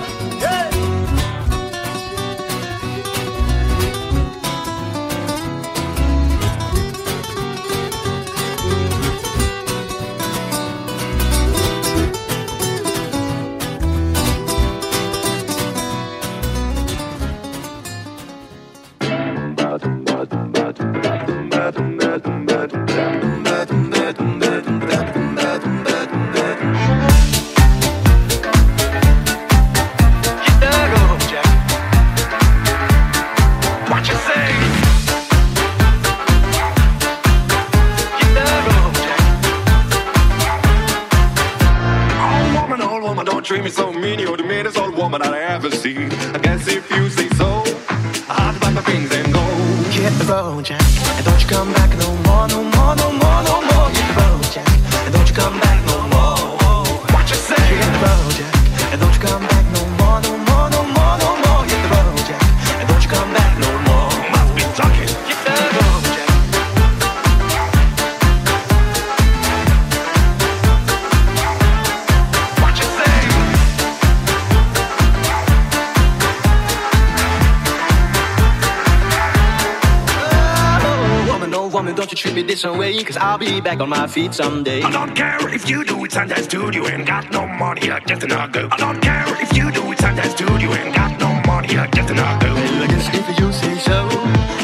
[82.54, 84.84] Cause I'll be back on my feet someday.
[84.84, 88.28] I don't care if you do it Sunday studio ain't got no money, I just
[88.28, 88.70] not go.
[88.72, 92.14] I don't care if you do it Sunday studio ain't got no money, I just
[92.14, 92.54] not go.
[92.54, 94.08] Well, I guess if you say so,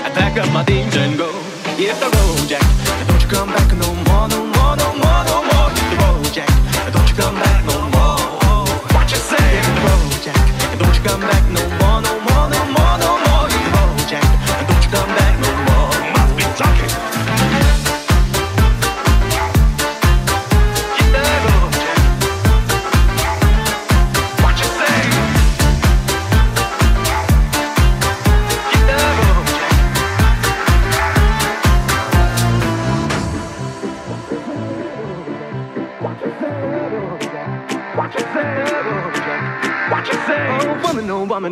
[0.05, 1.31] I pack up my things and go.
[1.77, 2.78] Hit the road, Jack.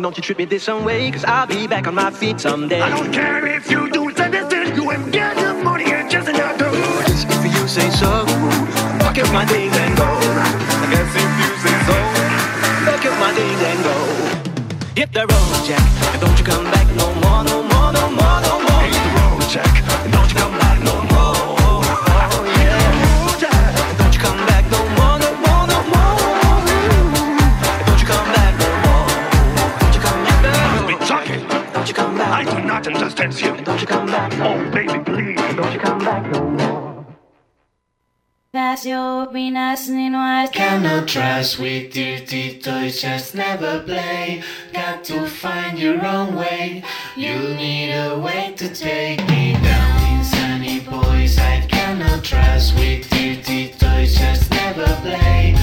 [0.02, 2.80] Don't you treat me this some way, cause I'll be back on my feet someday.
[2.80, 6.28] I don't care if you do it understand, you ain't get the money, and just
[6.28, 8.26] enough to If you say so,
[9.00, 10.04] fuck up my things and go.
[10.04, 11.96] I guess if you say so,
[12.86, 13.96] fuck up my things and go.
[14.94, 15.82] Hit the road, Jack,
[16.12, 18.82] and don't you come back no more, no more, no more, no more.
[18.82, 19.74] Hit the road, Jack,
[33.56, 34.32] don't you come back.
[34.38, 35.36] Oh, baby, please.
[35.56, 37.06] Don't you come back no more.
[38.50, 40.50] That's your penis in white.
[40.52, 44.42] Cannot trust with dirty toys, just never play.
[44.72, 46.82] Got to find your own way.
[47.16, 50.18] You need a way to take me down.
[50.18, 55.57] Insane boys, I cannot trust with dirty toys, just never play.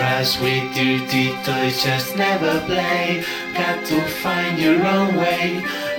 [0.00, 3.04] Trust with dirty toys, just never play.
[3.60, 5.46] Got to find your own way.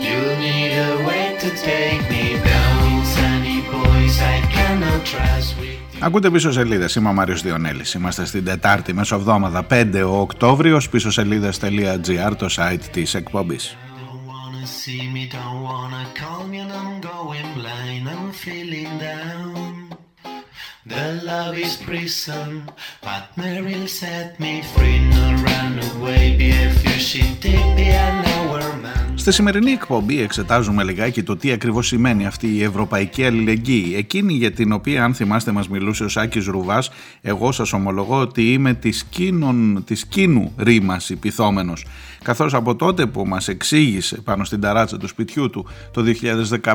[0.07, 5.79] You need a way to take me down in sunny boys, I cannot trust with.
[6.03, 6.89] Ακούτε πίσω σελίδε.
[6.97, 7.83] Είμαι ο Μάριο Διονέλη.
[7.95, 10.81] Είμαστε στην Τετάρτη μεσοβδόμαδα 5 ο Οκτώβριο.
[10.91, 13.59] Πίσω σελίδε.gr το site τη εκπομπή.
[13.59, 19.50] Don't wanna see me, don't wanna call me, and I'm going blind, I'm feeling down.
[20.83, 22.65] The love is prison,
[23.03, 24.99] but Meryl set me free.
[25.13, 29.01] No run away, be a she take me an hour man.
[29.15, 33.93] Στη σημερινή εκπομπή εξετάζουμε λιγάκι το τι ακριβώς σημαίνει αυτή η ευρωπαϊκή αλληλεγγύη.
[33.97, 36.89] Εκείνη για την οποία αν θυμάστε μας μιλούσε ο Σάκης Ρουβάς,
[37.21, 41.85] εγώ σας ομολογώ ότι είμαι της, κίνων, της κίνου ρήμας υπηθόμενος.
[42.23, 46.03] Καθώς από τότε που μας εξήγησε πάνω στην ταράτσα του σπιτιού του το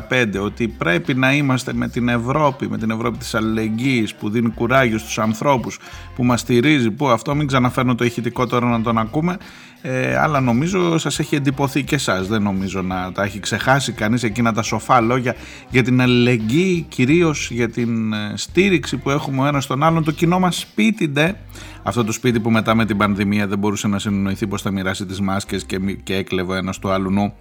[0.09, 4.51] 2015 ότι πρέπει να είμαστε με την Ευρώπη, με την Ευρώπη της αλληλεγγύης που δίνει
[4.51, 5.79] κουράγιο στους ανθρώπους,
[6.15, 9.37] που μας στηρίζει, που αυτό μην ξαναφέρνω το ηχητικό τώρα να τον ακούμε,
[9.83, 14.23] ε, αλλά νομίζω σας έχει εντυπωθεί και εσάς, δεν νομίζω να τα έχει ξεχάσει κανείς
[14.23, 15.35] εκείνα τα σοφά λόγια
[15.71, 20.11] για την αλληλεγγύη, κυρίως για την ε, στήριξη που έχουμε ο ένας στον άλλον, το
[20.11, 21.35] κοινό μας σπίτι ντε,
[21.83, 25.07] αυτό το σπίτι που μετά με την πανδημία δεν μπορούσε να συνεννοηθεί πως θα μοιράσει
[25.07, 27.33] τις μάσκες και, μη- και έκλεβε ο ένας του άλλου νου.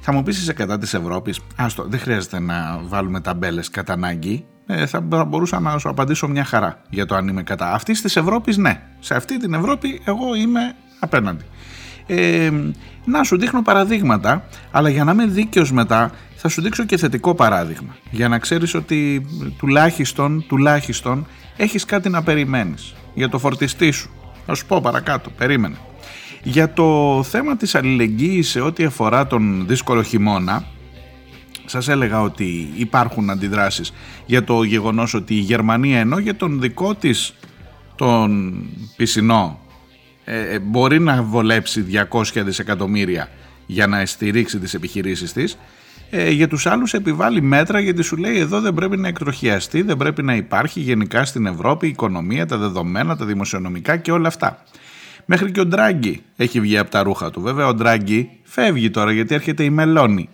[0.00, 4.44] Θα μου πεις είσαι κατά της Ευρώπης; Άστο, δεν χρειάζεται να βάλουμε ταμπέλες κατά ανάγκη.
[4.66, 7.72] Ε, θα, θα μπορούσα να σου απαντήσω μια χαρά για το αν είμαι κατά.
[7.72, 8.82] Αυτής της Ευρώπης ναι.
[9.00, 11.44] Σε αυτή την Ευρώπη εγώ είμαι απέναντι.
[12.06, 12.50] Ε,
[13.04, 17.34] να σου δείχνω παραδείγματα, αλλά για να είμαι δίκαιος μετά θα σου δείξω και θετικό
[17.34, 17.96] παράδειγμα.
[18.10, 19.26] Για να ξέρεις ότι
[19.58, 24.10] τουλάχιστον, τουλάχιστον έχεις κάτι να περιμένεις για το φορτιστή σου.
[24.46, 25.76] Θα σου πω παρακάτω, περίμενε.
[26.42, 30.64] Για το θέμα της αλληλεγγύης σε ό,τι αφορά τον δύσκολο χειμώνα,
[31.72, 33.92] σας έλεγα ότι υπάρχουν αντιδράσεις
[34.26, 37.34] για το γεγονός ότι η Γερμανία ενώ για τον δικό της
[37.96, 38.54] τον
[38.96, 39.60] πισινό
[40.24, 43.28] ε, ε, μπορεί να βολέψει 200 δισεκατομμύρια
[43.66, 45.58] για να στηρίξει τις επιχειρήσεις της
[46.10, 49.96] ε, για τους άλλους επιβάλλει μέτρα γιατί σου λέει εδώ δεν πρέπει να εκτροχιαστεί, δεν
[49.96, 54.62] πρέπει να υπάρχει γενικά στην Ευρώπη η οικονομία, τα δεδομένα, τα δημοσιονομικά και όλα αυτά.
[55.24, 57.40] Μέχρι και ο Ντράγκη έχει βγει από τα ρούχα του.
[57.40, 60.28] Βέβαια ο Ντράγκη φεύγει τώρα γιατί έρχεται η Μελώνη.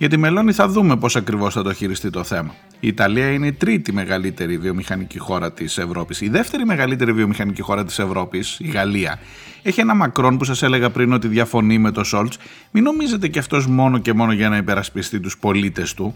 [0.00, 2.54] Για τη Μελώνη θα δούμε πώς ακριβώς θα το χειριστεί το θέμα.
[2.80, 6.20] Η Ιταλία είναι η τρίτη μεγαλύτερη βιομηχανική χώρα της Ευρώπης.
[6.20, 9.18] Η δεύτερη μεγαλύτερη βιομηχανική χώρα της Ευρώπης, η Γαλλία,
[9.62, 12.38] έχει ένα Μακρόν που σας έλεγα πριν ότι διαφωνεί με το Σόλτς.
[12.70, 16.14] Μην νομίζετε και αυτός μόνο και μόνο για να υπερασπιστεί τους πολίτες του.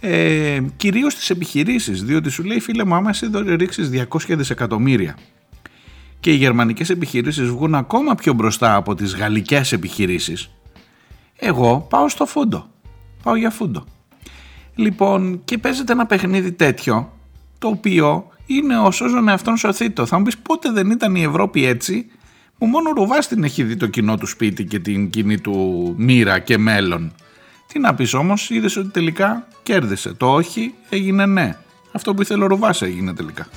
[0.00, 5.16] Ε, κυρίως τις επιχειρήσεις, διότι σου λέει φίλε μου άμα εσύ εδώ ρίξεις 200 δισεκατομμύρια
[6.20, 10.50] και οι γερμανικές επιχειρήσεις βγουν ακόμα πιο μπροστά από τις γαλλικές επιχειρήσεις,
[11.36, 12.74] εγώ πάω στο φούντο.
[13.26, 13.84] Πάω για φούντο.
[14.74, 17.12] Λοιπόν, και παίζεται ένα παιχνίδι τέτοιο,
[17.58, 20.06] το οποίο είναι ο σώζον εαυτόν σωθήτο.
[20.06, 22.06] Θα μου πεις πότε δεν ήταν η Ευρώπη έτσι,
[22.58, 25.94] που μόνο ο Ρουβάς την έχει δει το κοινό του σπίτι και την κοινή του
[25.98, 27.12] μοίρα και μέλλον.
[27.66, 30.12] Τι να πεις όμως, είδες ότι τελικά κέρδισε.
[30.12, 31.56] Το όχι έγινε ναι.
[31.92, 33.48] Αυτό που ήθελε ο Ρουβάς έγινε τελικά.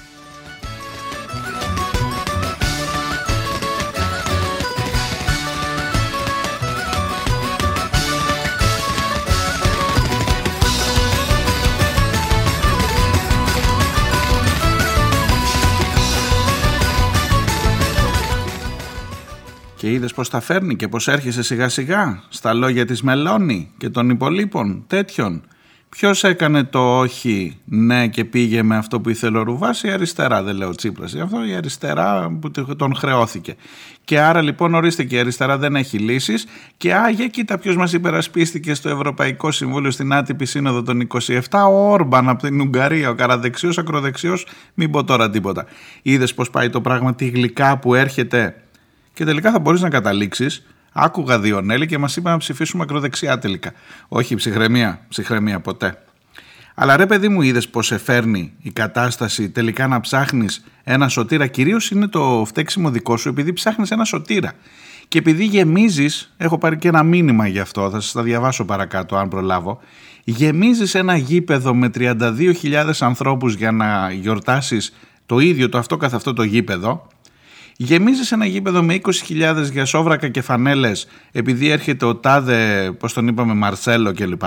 [19.89, 23.89] Και είδες πως τα φέρνει και πως έρχεσαι σιγά σιγά στα λόγια της Μελώνη και
[23.89, 25.41] των υπολείπων τέτοιων.
[25.89, 30.43] Ποιος έκανε το όχι ναι και πήγε με αυτό που ήθελε ο Ρουβάς η αριστερά
[30.43, 33.55] δεν λέω Τσίπρας αυτό η αριστερά που τον χρεώθηκε
[34.03, 36.45] και άρα λοιπόν ορίστε και η αριστερά δεν έχει λύσεις
[36.77, 41.91] και άγια κοίτα ποιος μας υπερασπίστηκε στο Ευρωπαϊκό Συμβούλιο στην άτυπη σύνοδο των 27 ο
[41.91, 45.65] Όρμπαν από την Ουγγαρία ο καραδεξιός ακροδεξιός μην πω τώρα τίποτα
[46.01, 48.55] είδες πως πάει το πράγμα τη γλυκά που έρχεται
[49.19, 53.71] και τελικά θα μπορείς να καταλήξεις Άκουγα Διονέλη και μας είπαν να ψηφίσουμε ακροδεξιά τελικά.
[54.07, 56.03] Όχι ψυχραιμία, ψυχραιμία ποτέ.
[56.75, 61.47] Αλλά ρε παιδί μου είδες πως σε φέρνει η κατάσταση τελικά να ψάχνεις ένα σωτήρα;
[61.47, 64.53] Κυρίως είναι το φταίξιμο δικό σου επειδή ψάχνεις ένα σωτήρα.
[65.07, 69.15] Και επειδή γεμίζεις, έχω πάρει και ένα μήνυμα γι' αυτό, θα σας τα διαβάσω παρακάτω
[69.15, 69.79] αν προλάβω,
[70.23, 74.93] γεμίζεις ένα γήπεδο με 32.000 ανθρώπους για να γιορτάσεις
[75.25, 77.07] το ίδιο το αυτό καθ' αυτό το γήπεδο,
[77.81, 83.27] γεμίζεις ένα γήπεδο με 20.000 για σόβρακα και φανέλες, επειδή έρχεται ο τάδε, πώς τον
[83.27, 84.43] είπαμε, Μαρσέλο κλπ.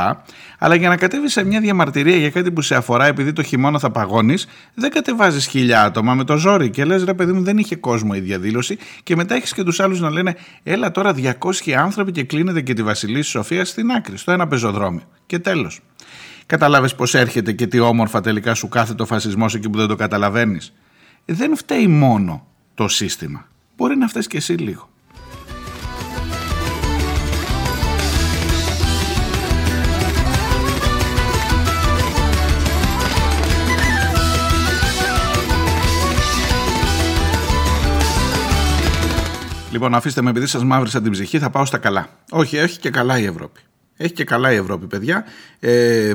[0.59, 3.79] Αλλά για να κατέβεις σε μια διαμαρτυρία για κάτι που σε αφορά, επειδή το χειμώνα
[3.79, 7.59] θα παγώνεις, δεν κατεβάζεις χιλιά άτομα με το ζόρι και λες, ρε παιδί μου, δεν
[7.59, 8.79] είχε κόσμο η διαδήλωση.
[9.03, 12.73] Και μετά έχεις και τους άλλους να λένε, Έλα τώρα 200 άνθρωποι και κλείνετε και
[12.73, 15.03] τη Βασιλή Σοφία στην άκρη, στο ένα πεζοδρόμιο.
[15.27, 15.81] Και τέλος.
[16.47, 19.97] Κατάλαβε πώς έρχεται και τι όμορφα τελικά σου κάθεται ο φασισμός εκεί που δεν το
[19.97, 20.73] καταλαβαίνεις.
[21.25, 23.47] Δεν φταίει μόνο το σύστημα.
[23.77, 24.91] Μπορεί να φταίει και εσύ λίγο.
[39.73, 42.09] Λοιπόν, αφήστε με επειδή σας μαύρισα την ψυχή, θα πάω στα καλά.
[42.31, 43.61] Όχι, έχει και καλά η Ευρώπη.
[43.97, 45.25] Έχει και καλά η Ευρώπη, παιδιά.
[45.61, 46.13] Ε,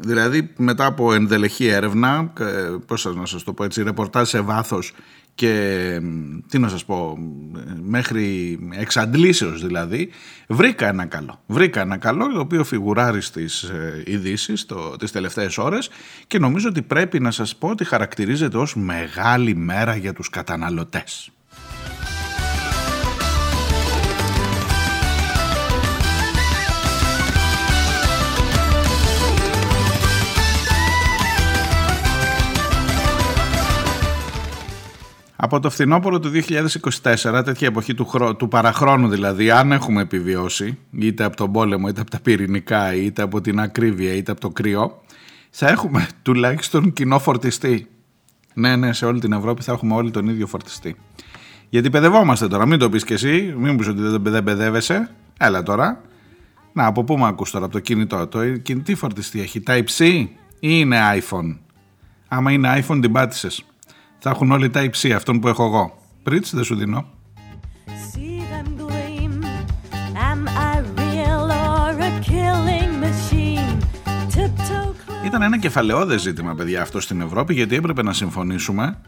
[0.00, 2.44] δηλαδή, μετά από ενδελεχή έρευνα, ε,
[2.86, 4.92] πώς να σας το πω έτσι, ρεπορτάζ σε βάθος
[5.34, 6.00] και
[6.48, 7.18] τι να σας πω,
[7.82, 10.10] μέχρι εξαντλήσεως δηλαδή,
[10.48, 11.40] βρήκα ένα καλό.
[11.46, 15.90] Βρήκα ένα καλό, το οποίο φιγουράρει στις ε, ειδήσεις το, τις τελευταίες ώρες
[16.26, 21.30] και νομίζω ότι πρέπει να σας πω ότι χαρακτηρίζεται ως μεγάλη μέρα για τους καταναλωτές.
[35.44, 36.30] Από το φθινόπωρο του
[37.02, 41.88] 2024, τέτοια εποχή του, χρό, του παραχρόνου δηλαδή, αν έχουμε επιβιώσει, είτε από τον πόλεμο,
[41.88, 45.02] είτε από τα πυρηνικά, είτε από την ακρίβεια, είτε από το κρύο,
[45.50, 47.86] θα έχουμε τουλάχιστον κοινό φορτιστή.
[48.54, 50.96] Ναι, ναι, σε όλη την Ευρώπη θα έχουμε όλοι τον ίδιο φορτιστή.
[51.68, 55.10] Γιατί παιδευόμαστε τώρα, μην το πεις και εσύ, μην πεις ότι δεν παιδεύεσαι.
[55.38, 56.00] Έλα τώρα.
[56.72, 58.26] Να, από πού με ακούς τώρα, από το κινητό.
[58.26, 60.28] Το κινητή φορτιστή έχει Type-C ή
[60.60, 61.56] είναι iPhone;
[62.28, 63.64] Άμα είναι iPhone την πάτησες.
[64.26, 65.98] Θα έχουν όλοι τα υψί αυτόν που έχω εγώ.
[66.22, 67.04] Πρίτς δεν σου δίνω.
[75.24, 78.98] Ήταν ένα κεφαλαιόδες ζήτημα, παιδιά, αυτό στην Ευρώπη, γιατί έπρεπε να συμφωνήσουμε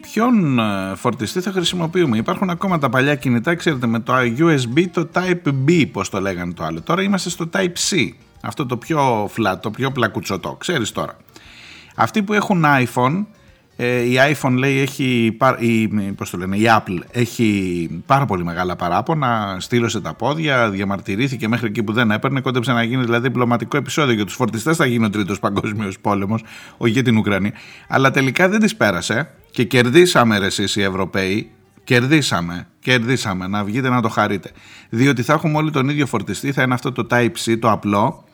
[0.00, 2.16] ποιον ε, φορτιστή θα χρησιμοποιούμε.
[2.16, 6.64] Υπάρχουν ακόμα τα παλιά κινητά, ξέρετε, με το USB, το Type-B, πώς το λέγανε το
[6.64, 6.80] άλλο.
[6.80, 8.08] Τώρα είμαστε στο Type-C,
[8.40, 11.16] αυτό το πιο flat, το πιο πλακουτσοτό, ξέρεις τώρα.
[11.94, 13.40] Αυτοί που έχουν iPhone ε,
[13.76, 19.56] η iPhone λέει έχει, η, πώς το λένε, η Apple έχει πάρα πολύ μεγάλα παράπονα,
[19.60, 24.14] στήλωσε τα πόδια, διαμαρτυρήθηκε μέχρι εκεί που δεν έπαιρνε, κόντεψε να γίνει δηλαδή διπλωματικό επεισόδιο
[24.14, 26.44] για τους φορτιστές θα γίνει ο τρίτος παγκόσμιος πόλεμος,
[26.76, 27.52] όχι για την Ουκρανία,
[27.88, 31.50] αλλά τελικά δεν τις πέρασε και κερδίσαμε ρε εσείς οι Ευρωπαίοι,
[31.84, 34.50] κερδίσαμε, κερδίσαμε, να βγείτε να το χαρείτε,
[34.88, 38.24] διότι θα έχουμε όλοι τον ίδιο φορτιστή, θα είναι αυτό το Type-C, το απλό,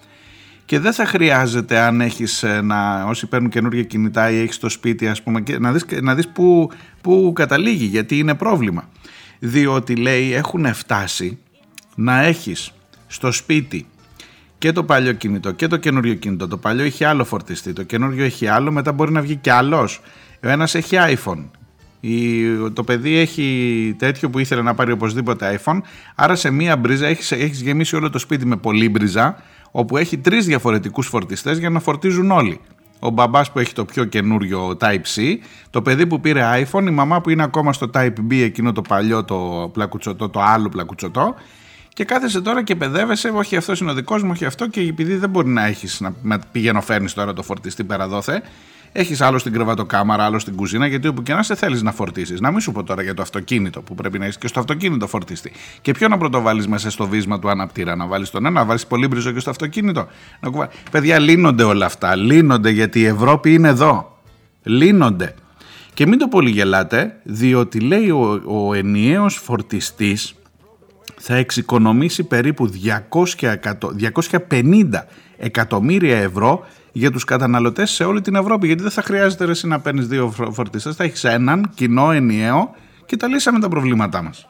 [0.68, 5.08] και δεν θα χρειάζεται αν έχεις να, όσοι παίρνουν καινούργια κινητά ή έχεις το σπίτι
[5.08, 8.88] ας πούμε και να δεις, να δεις που, που καταλήγει γιατί είναι πρόβλημα.
[9.38, 11.38] Διότι λέει έχουν φτάσει
[11.94, 12.72] να έχεις
[13.06, 13.86] στο σπίτι
[14.58, 16.48] και το παλιό κινητό και το καινούριο κινητό.
[16.48, 20.00] Το παλιό έχει άλλο φορτιστή το καινούριο έχει άλλο μετά μπορεί να βγει και άλλος.
[20.44, 21.44] Ο ένας έχει iPhone.
[22.00, 22.42] Η,
[22.72, 25.78] το παιδί έχει τέτοιο που ήθελε να πάρει οπωσδήποτε iPhone
[26.14, 30.18] άρα σε μία μπρίζα έχεις, έχεις γεμίσει όλο το σπίτι με πολύ μπριζά όπου έχει
[30.18, 32.60] τρεις διαφορετικούς φορτιστές για να φορτίζουν όλοι.
[32.98, 35.36] Ο μπαμπάς που έχει το πιο καινούριο Type-C,
[35.70, 39.24] το παιδί που πήρε iPhone, η μαμά που είναι ακόμα στο Type-B, εκείνο το παλιό
[39.24, 41.34] το πλακουτσοτό, το άλλο πλακουτσοτό,
[41.88, 45.16] και κάθεσαι τώρα και παιδεύεσαι, όχι αυτός είναι ο δικός μου, όχι αυτό, και επειδή
[45.16, 48.42] δεν μπορεί να έχεις να πηγαίνω φέρνεις τώρα το φορτιστή πέρα δόθε,
[48.92, 52.40] έχεις άλλο στην κρεβατοκάμαρα, άλλο στην κουζίνα, γιατί όπου και να σε θέλεις να φορτίσεις.
[52.40, 55.06] Να μην σου πω τώρα για το αυτοκίνητο που πρέπει να έχεις και στο αυτοκίνητο
[55.06, 55.52] φορτιστή.
[55.80, 58.86] Και ποιο να πρωτοβάλεις μέσα στο βίσμα του αναπτήρα, να βάλεις τον ένα, να βάλεις
[58.86, 60.06] πολύ μπριζό και στο αυτοκίνητο.
[60.40, 60.68] Να κουβα...
[60.90, 62.16] Παιδιά, λύνονται όλα αυτά.
[62.16, 64.18] Λύνονται γιατί η Ευρώπη είναι εδώ.
[64.62, 65.34] Λύνονται.
[65.94, 70.34] Και μην το πολύ γελάτε, διότι λέει ο, ο ενιαίος φορτιστής
[71.18, 72.70] θα εξοικονομήσει περίπου
[73.08, 73.56] 200,
[74.50, 74.88] 250
[75.36, 79.80] εκατομμύρια ευρώ για τους καταναλωτές σε όλη την Ευρώπη, γιατί δεν θα χρειάζεται εσύ να
[79.80, 80.92] παίρνεις δύο φορτίστρε.
[80.92, 82.74] Θα έχεις έναν κοινό, ενιαίο
[83.06, 84.46] και τα λύσαμε τα προβλήματά μας.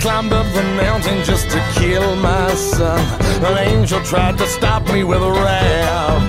[0.00, 3.00] I climbed up the mountain just to kill my son.
[3.48, 6.20] An angel tried to stop me with a ram.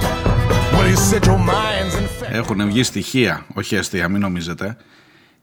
[0.74, 2.36] Well, he said your mind's infected.
[2.36, 4.78] Έχουν βγει στοιχεία, όχι αστεία, μην νομίζετε.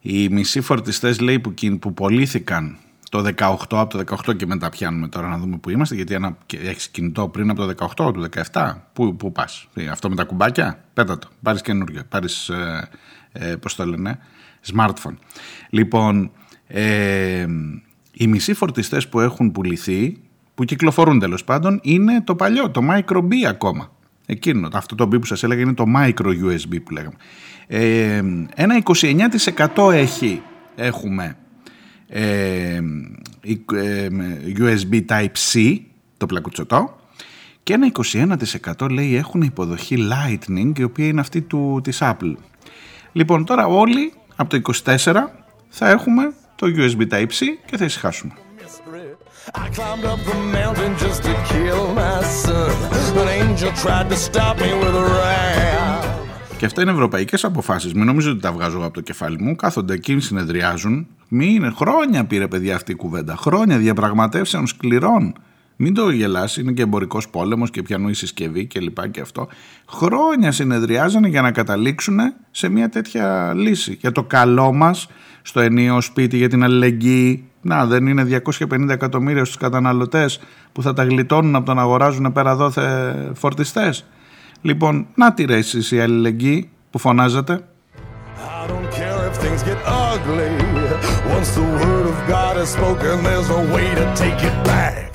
[0.01, 2.77] Οι μισοί φορτιστές λέει που, που πωλήθηκαν
[3.11, 6.37] το 18, από το 18 και μετά πιάνουμε τώρα να δούμε που είμαστε, γιατί ένα,
[6.65, 10.25] έχεις κινητό πριν από το 18, το 17, πού, πού πας, Ε, αυτό με τα
[10.25, 12.89] κουμπάκια, πέτα το, πάρεις καινούριο, πάρεις, ε,
[13.33, 14.19] ε, πώς το λένε,
[14.73, 15.17] smartphone.
[15.71, 16.31] Λοιπόν,
[16.67, 17.47] ε,
[18.19, 20.17] οι μισοί φορτιστές που έχουν πουληθεί,
[20.55, 23.93] που κυκλοφορούν τέλος πάντων, είναι το παλιό, το micro B ακόμα.
[24.27, 27.17] Εκείνο, αυτό το B που σας έλεγα είναι το micro USB που λέγαμε.
[27.67, 28.23] Ε,
[28.55, 28.83] ένα
[29.77, 30.43] 29% έχει,
[30.75, 31.37] έχουμε
[32.09, 32.81] ε,
[33.75, 34.09] ε,
[34.59, 35.79] USB Type-C,
[36.17, 36.99] το πλακουτσοτό,
[37.63, 37.91] και ένα
[38.81, 42.35] 21% λέει έχουν υποδοχή Lightning, η οποία είναι αυτή του, της Apple.
[43.13, 45.15] Λοιπόν, τώρα όλοι από το 24
[45.69, 48.33] θα έχουμε το USB Type-C και θα ησυχάσουμε.
[49.55, 52.75] I climbed up the mountain just to kill my son.
[53.23, 55.89] An angel tried to stop me with a ram.
[56.59, 57.95] Και αυτά είναι ευρωπαϊκές αποφάσεις.
[57.95, 59.57] Μην νομίζετε ότι τα βγάζω από το κεφάλι μου.
[59.57, 61.07] Κάθονται εκεί, συνεδριάζουν.
[61.29, 63.37] Μην χρόνια πήρε παιδιά αυτή η κουβέντα.
[63.37, 65.35] Χρόνια διαπραγματεύσεων σκληρών.
[65.77, 69.49] Μην το γελάσει, είναι και εμπορικός πόλεμος και πιανού η συσκευή και λοιπά και αυτό.
[69.89, 72.19] Χρόνια συνεδριάζανε για να καταλήξουν
[72.51, 73.97] σε μια τέτοια λύση.
[74.01, 75.09] Για το καλό μας
[75.43, 77.43] στο ενίο σπίτι, για την αλληλεγγύη.
[77.63, 80.41] Να, δεν είναι 250 εκατομμύρια στους καταναλωτές
[80.73, 84.05] που θα τα γλιτώνουν από το να αγοράζουν πέρα δόθε φορτιστές.
[84.61, 87.61] Λοιπόν, να τη ρε εσείς η αλληλεγγύη που φωνάζετε.
[88.63, 89.79] I don't care if things get
[90.11, 90.51] ugly.
[91.35, 95.08] Once the word of God is spoken, there's a way to take it back.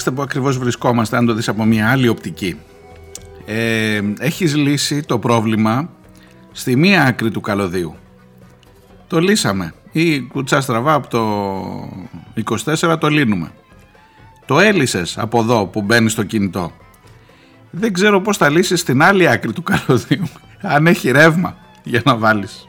[0.00, 2.56] Κοιτάξτε που ακριβώς βρισκόμαστε, αν το δεις από μια άλλη οπτική.
[3.46, 5.90] Ε, έχεις λύσει το πρόβλημα
[6.52, 7.96] στη μία άκρη του καλωδίου.
[9.06, 9.74] Το λύσαμε.
[9.92, 11.22] Ή κουτσά στραβά από το
[12.90, 13.52] 24 το λύνουμε.
[14.46, 16.72] Το έλυσες από εδώ που μπαίνεις στο κινητό.
[17.70, 20.28] Δεν ξέρω πώς θα λύσεις στην άλλη άκρη του καλωδίου.
[20.74, 22.68] Αν έχει ρεύμα για να βάλεις.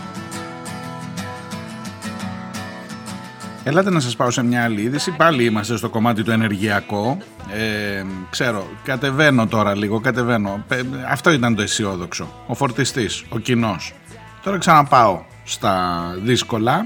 [3.63, 5.11] Ελάτε να σας πάω σε μια άλλη είδηση.
[5.11, 7.17] Πάλι είμαστε στο κομμάτι του ενεργειακό.
[7.53, 10.65] Ε, ξέρω, κατεβαίνω τώρα λίγο, κατεβαίνω.
[10.67, 12.43] Ε, Αυτό ήταν το αισιόδοξο.
[12.47, 13.93] Ο φορτιστής, ο κοινός.
[14.43, 16.85] Τώρα ξαναπάω στα δύσκολα.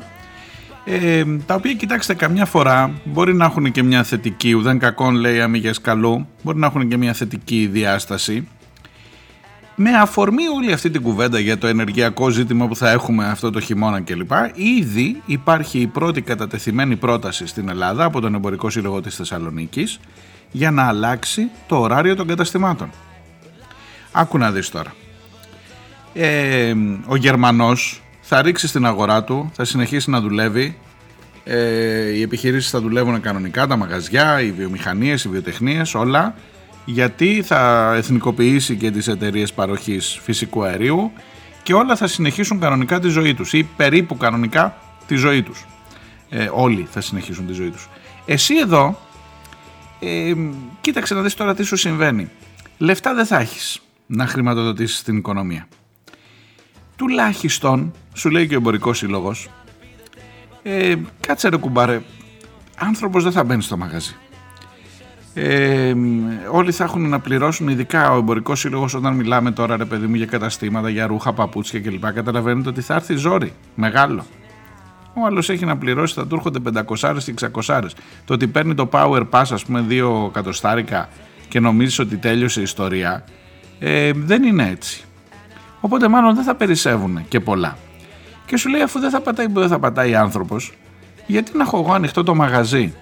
[0.85, 5.41] Ε, τα οποία κοιτάξτε καμιά φορά μπορεί να έχουν και μια θετική, ουδέν κακόν λέει
[5.41, 8.47] αμυγές καλού, μπορεί να έχουν και μια θετική διάσταση.
[9.75, 13.59] Με αφορμή όλη αυτή την κουβέντα για το ενεργειακό ζήτημα που θα έχουμε αυτό το
[13.59, 14.31] χειμώνα κλπ.
[14.53, 19.99] Ήδη υπάρχει η πρώτη κατατεθειμένη πρόταση στην Ελλάδα από τον Εμπορικό Σύλλογο της Θεσσαλονίκης
[20.51, 22.89] για να αλλάξει το ωράριο των καταστημάτων.
[24.11, 24.93] Άκου να δεις τώρα.
[26.13, 26.73] Ε,
[27.05, 30.77] ο Γερμανός θα ρίξει στην αγορά του, θα συνεχίσει να δουλεύει,
[31.43, 36.35] ε, οι επιχειρήσεις θα δουλεύουν κανονικά, τα μαγαζιά, οι βιομηχανίες, οι βιοτεχνίες, όλα,
[36.85, 41.11] γιατί θα εθνικοποιήσει και τις εταιρείες παροχής φυσικού αερίου
[41.63, 44.77] και όλα θα συνεχίσουν κανονικά τη ζωή τους ή περίπου κανονικά
[45.07, 45.65] τη ζωή τους.
[46.29, 47.89] Ε, όλοι θα συνεχίσουν τη ζωή τους.
[48.25, 48.99] Εσύ εδώ,
[49.99, 50.33] ε,
[50.81, 52.29] κοίταξε να δεις τώρα τι σου συμβαίνει.
[52.77, 55.67] Λεφτά δεν θα έχεις να χρηματοδοτήσεις την οικονομία.
[56.95, 59.49] Τουλάχιστον, σου λέει και ο εμπορικός σύλλογος,
[60.63, 62.01] ε, κάτσε ρε κουμπάρε,
[62.77, 64.15] άνθρωπος δεν θα μπαίνει στο μαγαζί.
[65.37, 65.93] Ε,
[66.51, 70.15] όλοι θα έχουν να πληρώσουν, ειδικά ο εμπορικός σύλλογος, όταν μιλάμε τώρα ρε παιδί μου
[70.15, 72.13] για καταστήματα, για ρούχα, παπούτσια κλπ.
[72.13, 74.25] Καταλαβαίνετε ότι θα έρθει ζόρι μεγάλο.
[75.13, 77.33] Ο άλλος έχει να πληρώσει, θα του έρχονται 500 και
[77.67, 77.81] 600.
[78.25, 81.09] Το ότι παίρνει το power pass, ας πούμε, δύο κατοστάρικα
[81.47, 83.23] και νομίζεις ότι τέλειωσε η ιστορία,
[83.79, 85.03] ε, δεν είναι έτσι.
[85.79, 87.77] Οπότε μάλλον δεν θα περισσεύουν και πολλά.
[88.45, 90.73] Και σου λέει αφού δεν θα πατάει που δεν θα πατάει άνθρωπος,
[91.27, 92.93] γιατί να έχω εγώ ανοιχτό το μαγαζί;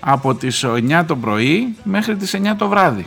[0.00, 3.06] Από τις 9 το πρωί μέχρι τις 9 το βράδυ.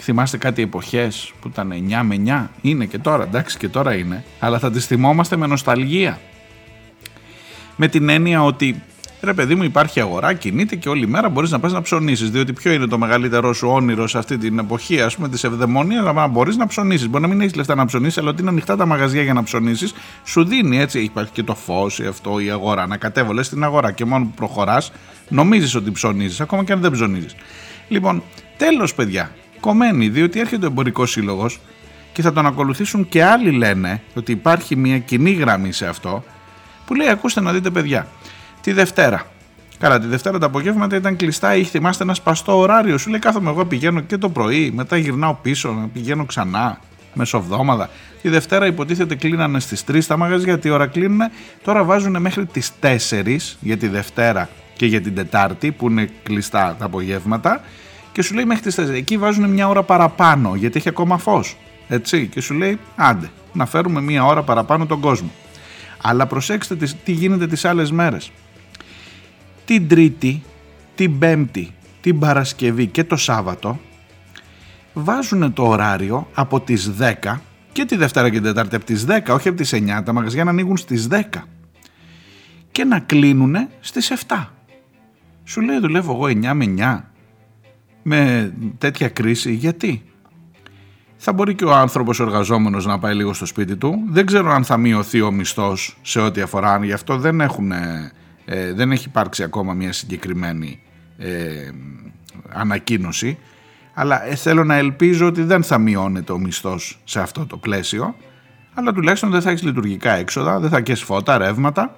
[0.00, 4.24] Θυμάστε κάτι εποχές που ήταν 9 με 9, είναι και τώρα, εντάξει και τώρα είναι,
[4.38, 6.20] αλλά θα τις θυμόμαστε με νοσταλγία.
[7.76, 8.82] Με την έννοια ότι
[9.20, 12.52] ρε παιδί μου υπάρχει αγορά, κινείται και όλη μέρα μπορείς να πας να ψωνίσεις, διότι
[12.52, 16.28] ποιο είναι το μεγαλύτερό σου όνειρο σε αυτή την εποχή ας πούμε της ευδαιμονίας, αλλά
[16.28, 18.86] μπορείς να ψωνίσεις, μπορεί να μην έχεις λεφτά να ψωνίσεις, αλλά ότι είναι ανοιχτά τα
[18.86, 19.94] μαγαζιά για να ψωνίσεις,
[20.24, 24.04] σου δίνει έτσι, υπάρχει και το φως, αυτό, η αγορά, να κατέβολες στην αγορά και
[24.04, 24.92] μόνο που προχωράς
[25.28, 27.34] νομίζεις ότι ψωνίζεις, ακόμα και αν δεν ψωνίζεις.
[27.88, 28.22] Λοιπόν,
[28.56, 31.60] τέλος παιδιά, κομμένη, διότι έρχεται ο εμπορικός σύλλογος
[32.12, 36.24] και θα τον ακολουθήσουν και άλλοι λένε ότι υπάρχει μια κοινή γραμμή σε αυτό
[36.86, 38.06] που λέει ακούστε να δείτε παιδιά
[38.60, 39.26] τη Δευτέρα
[39.78, 42.98] Καλά, τη Δευτέρα τα απογεύματα ήταν κλειστά ή θυμάστε ένας σπαστό ωράριο.
[42.98, 46.78] Σου λέει κάθομαι εγώ πηγαίνω και το πρωί, μετά γυρνάω πίσω, να πηγαίνω ξανά
[47.14, 47.90] μεσοβδόμαδα.
[48.22, 51.20] Τη Δευτέρα υποτίθεται κλείνανε στις 3 τα μαγαζιά, τι ώρα κλείνουν,
[51.62, 54.48] τώρα βάζουν μέχρι τις 4 για τη Δευτέρα
[54.78, 57.60] και για την Τετάρτη που είναι κλειστά τα απογεύματα
[58.12, 58.88] και σου λέει μέχρι τις 4.
[58.88, 61.56] Εκεί βάζουν μια ώρα παραπάνω γιατί έχει ακόμα φως.
[61.88, 65.30] Έτσι και σου λέει άντε να φέρουμε μια ώρα παραπάνω τον κόσμο.
[66.02, 68.30] Αλλά προσέξτε τις γίνεται τις άλλες μέρες.
[69.64, 70.42] Την Τρίτη,
[70.94, 73.80] την Πέμπτη, την Παρασκευή και το Σάββατο
[74.92, 77.40] βάζουν το ωράριο από τις 10
[77.72, 80.44] και τη Δευτέρα και την Τετάρτη από τις 10, όχι από τις 9, τα μαγαζιά
[80.44, 81.20] να ανοίγουν στις 10
[82.72, 84.57] και να κλείνουν στις 7.
[85.48, 87.00] Σου λέει δουλεύω εγώ 9 με 9
[88.02, 89.52] με τέτοια κρίση.
[89.52, 90.02] Γιατί;
[91.16, 94.02] Θα μπορεί και ο άνθρωπος ο εργαζόμενος να πάει λίγο στο σπίτι του.
[94.08, 96.84] Δεν ξέρω αν θα μειωθεί ο μισθός σε ό,τι αφορά.
[96.84, 98.12] Γι' αυτό δεν, έχουν, ε,
[98.74, 100.80] δεν έχει υπάρξει ακόμα μια συγκεκριμένη
[101.18, 101.70] ε,
[102.48, 103.38] ανακοίνωση.
[103.94, 108.14] Αλλά ε, θέλω να ελπίζω ότι δεν θα μειώνεται ο μισθός σε αυτό το πλαίσιο.
[108.74, 111.96] Αλλά τουλάχιστον δεν θα έχεις λειτουργικά έξοδα, δεν θα έχει φώτα, ρεύματα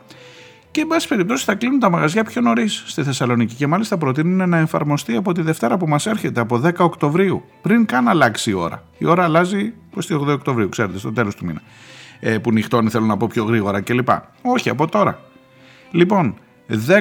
[0.70, 4.48] και εν πάση περιπτώσει θα κλείνουν τα μαγαζιά πιο νωρίς στη Θεσσαλονίκη και μάλιστα προτείνουν
[4.48, 8.52] να εφαρμοστεί από τη Δευτέρα που μας έρχεται, από 10 Οκτωβρίου, πριν καν αλλάξει η
[8.52, 8.82] ώρα.
[8.98, 11.62] Η ώρα αλλάζει προ τη 8 Οκτωβρίου, ξέρετε, στο τέλος του μήνα.
[12.20, 14.08] Ε, που νυχτώνει, θέλω να πω πιο γρήγορα κλπ.
[14.42, 15.20] Όχι, από τώρα.
[15.90, 16.34] Λοιπόν,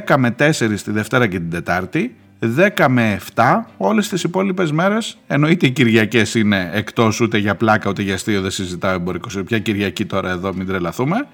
[0.07, 0.51] 10 με 4
[0.83, 6.35] τη Δευτέρα και την Τετάρτη, 10 με 7 όλες τις υπόλοιπες μέρες, εννοείται οι Κυριακές
[6.35, 10.53] είναι εκτός ούτε για πλάκα ούτε για αστείο, δεν συζητάω εμπορικό, ποια Κυριακή τώρα εδώ
[10.53, 11.27] μην τρελαθούμε.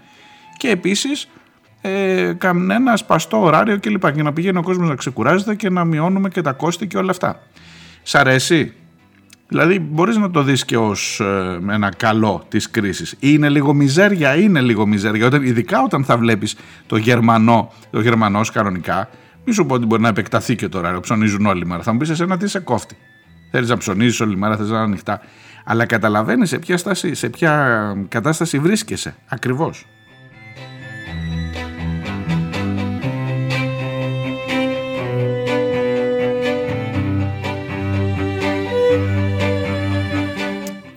[0.57, 1.27] Και επίσης
[1.85, 4.11] ε, κανένας σπαστό ωράριο κλπ.
[4.11, 7.11] Και να πηγαίνει ο κόσμος να ξεκουράζεται και να μειώνουμε και τα κόστη και όλα
[7.11, 7.39] αυτά.
[8.03, 8.73] Σ' αρέσει;
[9.47, 13.15] Δηλαδή μπορείς να το δεις και ως ε, ένα καλό της κρίσης.
[13.19, 15.25] Είναι λίγο μιζέρια, είναι λίγο μιζέρια.
[15.25, 16.55] Όταν, ειδικά όταν θα βλέπεις
[16.85, 19.09] το Γερμανό, το Γερμανός κανονικά,
[19.45, 21.83] μη σου πω ότι μπορεί να επεκταθεί και το ωράριο, ψωνίζουν όλη μέρα.
[21.83, 22.97] Θα μου πεις εσένα τι σε κόφτει.
[23.51, 25.21] Θέλεις να ψωνίζεις όλη μέρα, θες να είναι ανοιχτά.
[25.65, 29.85] Αλλά καταλαβαίνεις σε ποια, στάση, σε ποια κατάσταση βρίσκεσαι ακριβώς.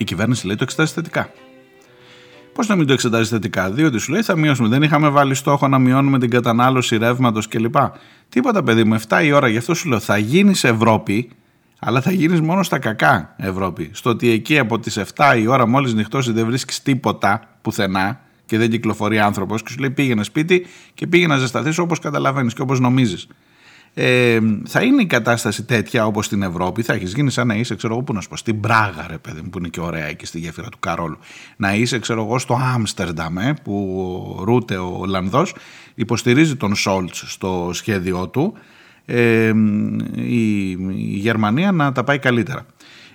[0.09, 1.31] Κυβέρνηση λέει το εξετάζει θετικά.
[2.53, 4.69] Πώς να μην το εξετάζει θετικά, διότι σου λέει θα μειώσουμε.
[4.69, 7.75] Δεν είχαμε βάλει στόχο να μειώνουμε την κατανάλωση ρεύματος κλπ.
[8.29, 11.31] Τίποτα, παιδί μου, 7 η ώρα, γι' αυτό σου λέω θα γίνεις Ευρώπη,
[11.79, 13.91] αλλά θα γίνεις μόνο στα κακά Ευρώπη.
[13.93, 18.59] Στο ότι εκεί από τις 7 η ώρα, μόλις νυχτώσει, δεν βρίσκεις τίποτα πουθενά και
[18.59, 22.63] δεν κυκλοφορεί άνθρωπος και σου λέει πήγαινε σπίτι και πήγαινε να ζεσταθείς όπως καταλαβαίνεις και
[22.63, 23.27] όπως νομίζεις
[24.01, 27.75] ε, θα είναι η κατάσταση τέτοια όπως στην Ευρώπη, θα έχεις γίνει σαν να είσαι,
[27.75, 30.05] ξέρω εγώ, που να σου πω, στην Πράγα, ρε παιδί μου, που είναι και ωραία
[30.05, 31.19] εκεί στη γέφυρα του Καρόλου.
[31.57, 34.05] Να είσαι, ξέρω εγώ, στο Άμστερνταμ, ε, που
[34.39, 35.55] ο Ρούτε, ο Ολλανδός,
[35.95, 38.55] υποστηρίζει τον Σόλτς στο σχέδιό του,
[39.05, 39.53] ε,
[40.15, 42.67] η, η Γερμανία να τα πάει καλύτερα.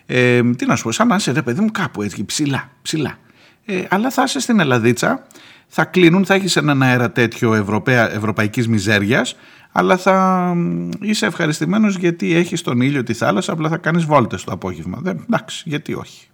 [0.06, 3.18] Ε, τι να σου πω, σαν να είσαι, ρε παιδί μου, κάπου έτσι, ψηλά, ψηλά.
[3.66, 5.26] Ε, αλλά θα είσαι στην Ελλαδίτσα,
[5.68, 9.36] θα κλείνουν, θα έχεις έναν αέρα τέτοιο Ευρωπαία, ευρωπαϊκής μιζέριας,
[9.76, 10.56] αλλά θα
[11.02, 15.00] είσαι ευχαριστημένος γιατί έχεις τον ήλιο τη θάλασσα, απλά θα κάνεις βόλτες το απόγευμα.
[15.02, 16.28] Δεν, εντάξει, γιατί όχι.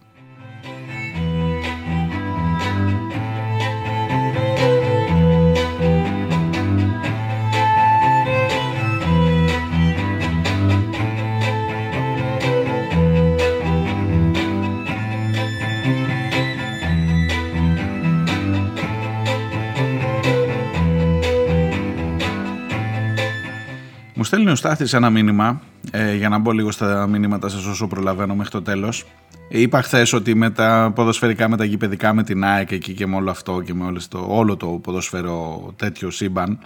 [24.29, 25.61] Στέλνει ο Στάθης ένα μήνυμα,
[25.91, 29.05] ε, για να μπω λίγο στα μηνύματα σας όσο προλαβαίνω μέχρι το τέλος.
[29.49, 33.15] Είπα χθες ότι με τα ποδοσφαιρικά, με τα γηπαιδικά, με την ΑΕΚ εκεί και με
[33.15, 36.59] όλο αυτό και με όλο το, όλο το ποδοσφαίρο τέτοιο σύμπαν,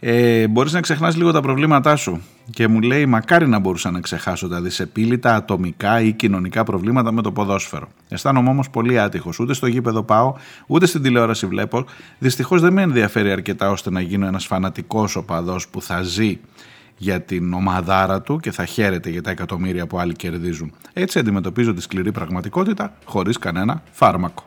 [0.00, 2.20] ε, μπορείς να ξεχνάς λίγο τα προβλήματά σου
[2.50, 7.22] και μου λέει μακάρι να μπορούσα να ξεχάσω τα δυσεπίλητα ατομικά ή κοινωνικά προβλήματα με
[7.22, 7.88] το ποδόσφαιρο.
[8.08, 10.34] Αισθάνομαι όμως πολύ άτυχος, ούτε στο γήπεδο πάω,
[10.66, 11.84] ούτε στην τηλεόραση βλέπω.
[12.18, 16.38] Δυστυχώς δεν με ενδιαφέρει αρκετά ώστε να γίνω ένας φανατικός οπαδός που θα ζει
[17.02, 20.72] για την ομαδάρα του και θα χαίρεται για τα εκατομμύρια που άλλοι κερδίζουν.
[20.92, 24.44] Έτσι αντιμετωπίζω τη σκληρή πραγματικότητα χωρίς κανένα φάρμακο.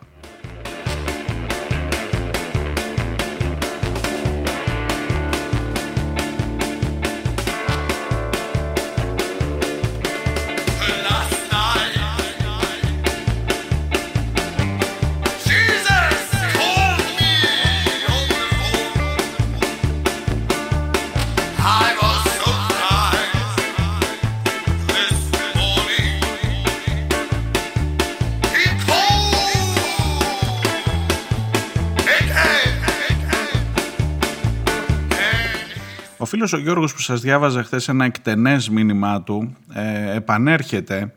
[36.48, 41.14] Φίλος ο Γιώργος που σας διάβαζα χθες ένα εκτενές μήνυμά του ε, επανέρχεται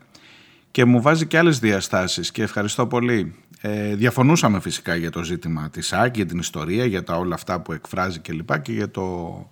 [0.71, 3.35] και μου βάζει και άλλες διαστάσεις και ευχαριστώ πολύ.
[3.61, 7.61] Ε, διαφωνούσαμε φυσικά για το ζήτημα της ΑΚ, για την ιστορία, για τα όλα αυτά
[7.61, 8.51] που εκφράζει κλπ.
[8.51, 9.49] Και, και για το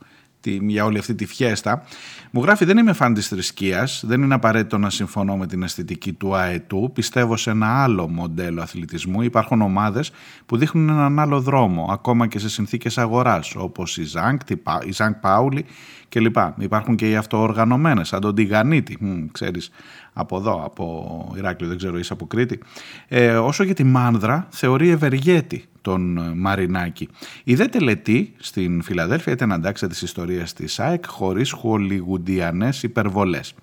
[0.52, 1.84] για όλη αυτή τη φιέστα.
[2.32, 6.14] Μου γράφει δεν είμαι φαν της θρησκείας, δεν είναι απαραίτητο να συμφωνώ με την αισθητική
[6.14, 9.22] του ΑΕΤΟΥ, πιστεύω σε ένα άλλο μοντέλο αθλητισμού.
[9.22, 10.12] Υπάρχουν ομάδες
[10.46, 14.41] που δείχνουν έναν άλλο δρόμο, ακόμα και σε συνθήκες αγοράς, όπως η Ζάνκ,
[14.86, 15.66] η Ζάνκ Πάουλη
[16.10, 16.38] κλπ.
[16.58, 18.98] Υπάρχουν και οι αυτοοργανωμένες, σαν τον Τιγανίτη,
[19.32, 19.70] ξέρεις,
[20.18, 22.59] από εδώ, από Ηράκλειο, δεν ξέρω, είσαι από Κρήτη.
[23.07, 27.09] Ε, όσο για τη Μάνδρα, θεωρεί ευεργέτη τον ε, Μαρινάκη.
[27.43, 33.53] Η δε τελετή στην Φιλαδέλφια ήταν αντάξια της ιστορίας της ΑΕΚ χωρίς χολιγουντιανές υπερβολές.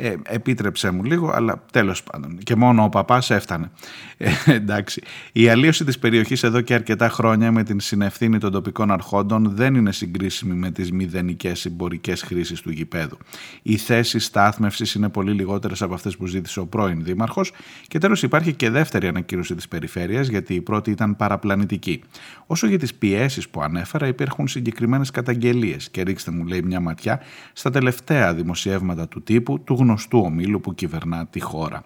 [0.00, 2.38] Ε, επίτρεψέ μου λίγο, αλλά τέλος πάντων.
[2.38, 3.70] Και μόνο ο παπάς έφτανε.
[4.16, 5.02] Ε, εντάξει.
[5.32, 9.74] Η αλλίωση της περιοχής εδώ και αρκετά χρόνια με την συνευθύνη των τοπικών αρχόντων δεν
[9.74, 13.18] είναι συγκρίσιμη με τις μηδενικές συμπορικές χρήσεις του γηπέδου.
[13.62, 17.52] Οι θέσεις στάθμευσης είναι πολύ λιγότερες από αυτές που ζήτησε ο πρώην δήμαρχος
[17.88, 22.02] και τέλος υπάρχει και δεύτερη ανακοίνωση της περιφέρειας γιατί η πρώτη ήταν παραπλανητική.
[22.46, 27.20] Όσο για τις πιέσεις που ανέφερα υπάρχουν συγκεκριμένες καταγγελίες και ρίξτε μου λέει μια ματιά
[27.52, 31.82] στα τελευταία δημοσιεύματα του τύπου του γνωστού ομίλου που κυβερνά τη χώρα.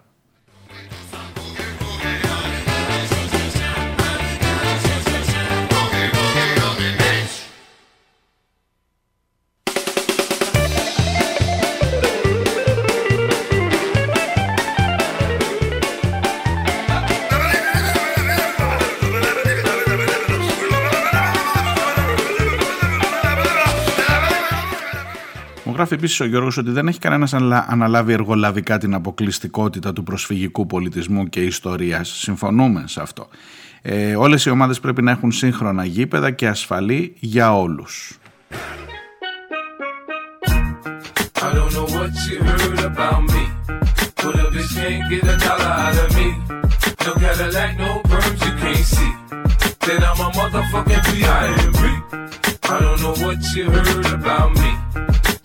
[25.93, 27.33] Γράφει επίσης ο Γιώργος ότι δεν έχει κανένας
[27.67, 32.09] αναλάβει εργολαβικά την αποκλειστικότητα του προσφυγικού πολιτισμού και ιστορίας.
[32.09, 33.27] Συμφωνούμε σε αυτό.
[33.81, 38.17] Ε, Όλες οι ομάδες πρέπει να έχουν σύγχρονα γήπεδα και ασφαλή για όλους.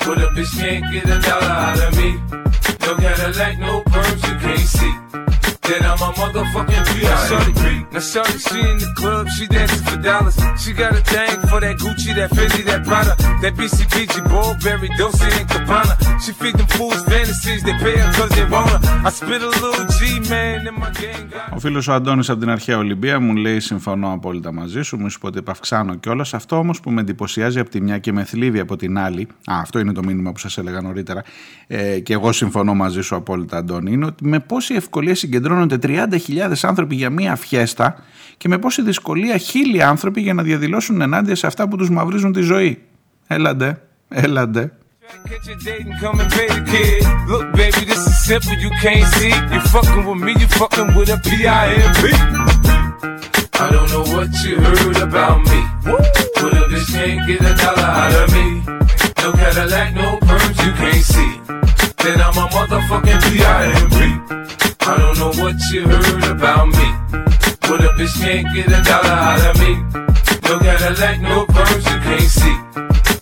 [0.08, 2.14] But a bitch can't get a dollar out of me.
[2.80, 5.27] No Cadillac, no perms, you can't see.
[5.68, 7.92] Then I'm a motherfucking VIP.
[7.92, 10.36] Now shorty, she in the club, she dancing for dollars.
[10.62, 13.12] She got a thing for that Gucci, that Fendi, that Prada,
[13.42, 15.94] that BCBG, Burberry, Dolce and Gabbana.
[16.22, 18.80] She feed them fools fantasies, they pay her cause they want her.
[19.08, 20.00] I spit a little G,
[20.30, 21.26] man, in my gang.
[21.54, 25.06] Ο φίλος ο Αντώνης από την αρχαία Ολυμπία μου λέει συμφωνώ απόλυτα μαζί σου, μου
[25.06, 26.34] είπε ότι επαυξάνω κιόλας.
[26.34, 29.58] Αυτό όμως που με εντυπωσιάζει από τη μια και με θλίβει από την άλλη, α,
[29.60, 31.22] αυτό είναι το μήνυμα που σας έλεγα νωρίτερα,
[31.66, 35.14] ε, και εγώ συμφωνώ μαζί σου απόλυτα Αντώνη, είναι ότι με πόση ευκολία
[35.58, 35.78] συγκεντρώνονται
[36.48, 37.96] 30.000 άνθρωποι για μία φιέστα
[38.36, 42.32] και με πόση δυσκολία χίλιοι άνθρωποι για να διαδηλώσουν ενάντια σε αυτά που τους μαυρίζουν
[42.32, 42.82] τη ζωή.
[43.26, 44.72] Έλαντε, έλαντε.
[53.60, 55.60] I don't know what you heard about me.
[56.40, 58.46] But a bitch can't get a dollar out of me.
[59.22, 61.67] No Cadillac, no perms you can't see.
[62.02, 63.96] Then I'm a motherfucking P.I.M.P.
[64.86, 66.88] I don't know what you heard about me.
[67.60, 69.72] But a bitch can't get a dollar out of me.
[70.48, 72.56] No Cadillac, no perms you can't see.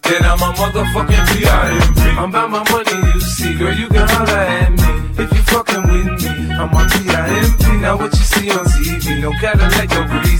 [0.07, 2.01] Then I'm a motherfucking P.I.M.P.
[2.20, 3.55] I'm about my money, you see.
[3.55, 5.24] Girl, you can holler at me.
[5.24, 7.81] If you fucking with me, I'm a P.I.M.P.
[7.81, 10.36] Now what you see on TV, no Cadillac, no greasy.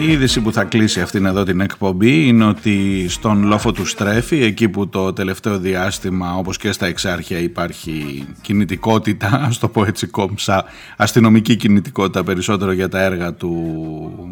[0.00, 4.42] Η είδηση που θα κλείσει αυτήν εδώ την εκπομπή είναι ότι στον λόφο του Στρέφη,
[4.42, 10.06] εκεί που το τελευταίο διάστημα όπως και στα εξάρχεια υπάρχει κινητικότητα, ας το πω έτσι
[10.06, 10.64] κόμψα,
[10.96, 13.52] αστυνομική κινητικότητα περισσότερο για τα έργα του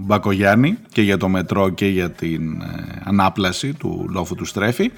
[0.05, 4.91] Μπακογιάννη και για το μετρό και για την ε, ανάπλαση του λόφου του Στρέφη.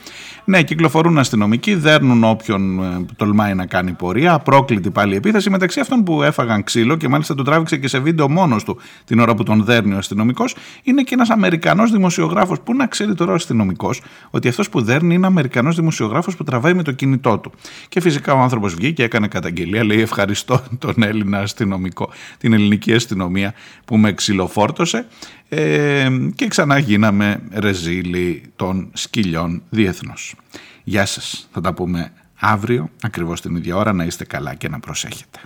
[0.44, 6.04] Ναι, κυκλοφορούν αστυνομικοί, δέρνουν όποιον ε, τολμάει να κάνει πορεία, απρόκλητη πάλι επίθεση μεταξύ αυτών
[6.04, 9.42] που έφαγαν ξύλο και μάλιστα του τράβηξε και σε βίντεο μόνος του την ώρα που
[9.42, 12.60] τον δέρνει ο αστυνομικός είναι και ένας Αμερικανός δημοσιογράφος.
[12.60, 14.00] Πού να ξέρει τώρα ο αστυνομικός
[14.30, 17.52] ότι αυτός που δέρνει είναι Αμερικανός δημοσιογράφος που τραβάει με το κινητό του.
[17.88, 19.84] Και φυσικά ο άνθρωπος βγήκε και έκανε καταγγελία.
[19.84, 23.54] Λέει ευχαριστώ τον Έλληνα αστυνομικό, την ελληνική αστυνομία
[23.84, 25.06] που με ξυλοφόρτωσε.
[25.48, 30.34] Ε, και ξανά γίναμε ρεζίλοι των σκυλιών διεθνώς.
[30.84, 34.80] Γεια σας, θα τα πούμε αύριο ακριβώς την ίδια ώρα να είστε καλά και να
[34.80, 35.38] προσέχετε.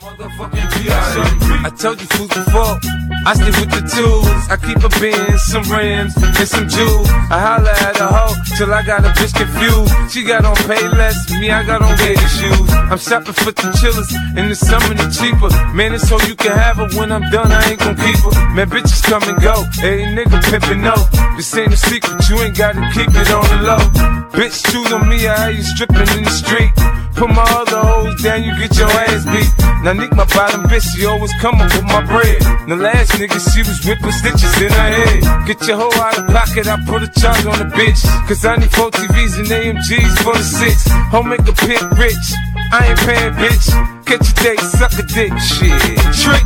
[0.00, 2.78] I told you for thought.
[3.26, 4.30] I stick with the tools.
[4.46, 7.08] I keep a Benz, some rims, and some jewels.
[7.30, 9.90] I holla at a hoe till I got a bitch confused.
[10.12, 12.70] She got on pay less, me I got on gator shoes.
[12.70, 15.50] I'm shopping for the chillers, and the summer the cheaper.
[15.74, 17.50] Man, it's so you can have her when I'm done.
[17.50, 18.54] I ain't gon' keep her.
[18.54, 19.66] Man, bitches come and go.
[19.82, 20.94] Hey, nigga pimpin' no.
[21.36, 22.22] This ain't a secret.
[22.30, 23.82] You ain't gotta keep it on the low.
[24.30, 25.26] Bitch, choose on me.
[25.26, 26.70] I you stripping in the street.
[27.18, 29.50] Put my other hoes down, you get your ass beat.
[29.88, 32.36] Now Nick, my bottom bitch, she always coming with my bread.
[32.68, 35.48] The last nigga, she was whipping stitches in her head.
[35.48, 38.04] Get your hoe out of pocket, I put a charge on the bitch.
[38.28, 40.84] Cause I need four TVs and AMGs for the six.
[41.08, 42.26] Home make a pimp rich.
[42.68, 43.64] I ain't paying, bitch.
[44.04, 45.72] Catch a date, suck a dick, shit.
[46.20, 46.44] Trick.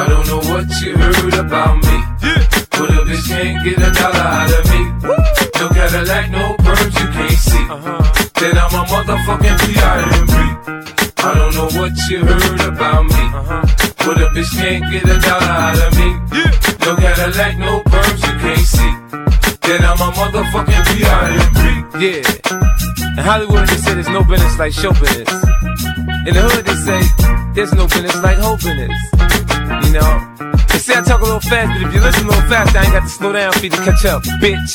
[0.00, 1.96] I don't know what you heard about me.
[2.72, 4.80] But a bitch can't get a dollar out of me.
[5.60, 7.64] No Cadillac, no perms, you can't see.
[7.68, 8.00] Uh-huh.
[8.40, 10.99] Then I'm a motherfucking P.I.M.P.
[11.22, 13.12] I don't know what you heard about me.
[13.12, 13.60] Uh-huh.
[14.06, 16.08] But a bitch can't get a dollar out of me.
[16.80, 18.92] No Cadillac, no perms, you can't see.
[19.68, 21.60] Then I'm a motherfucking P.I.M.P.
[22.00, 22.24] Yeah.
[23.18, 25.30] In Hollywood, they say there's no business like show business.
[26.24, 27.00] In the hood, they say
[27.54, 28.96] there's no business like hope business.
[29.84, 30.12] You know?
[30.72, 32.84] They say I talk a little fast, but if you listen a little fast, I
[32.84, 34.72] ain't got to slow down for you to catch up, bitch.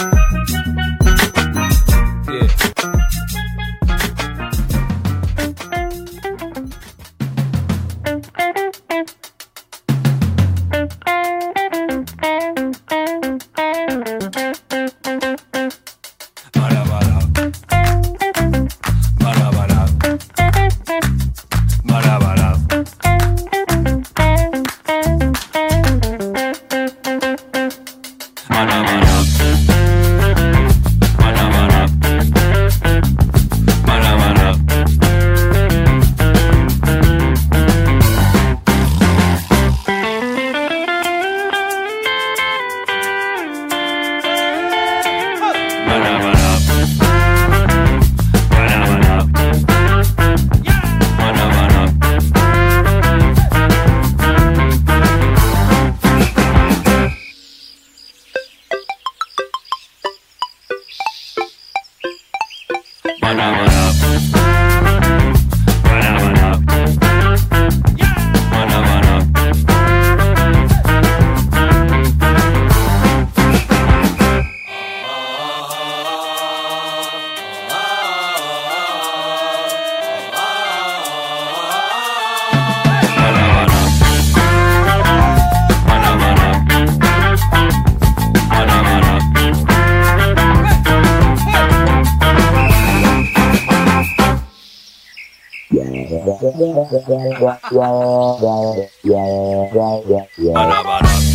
[100.54, 101.31] Arab, Arab.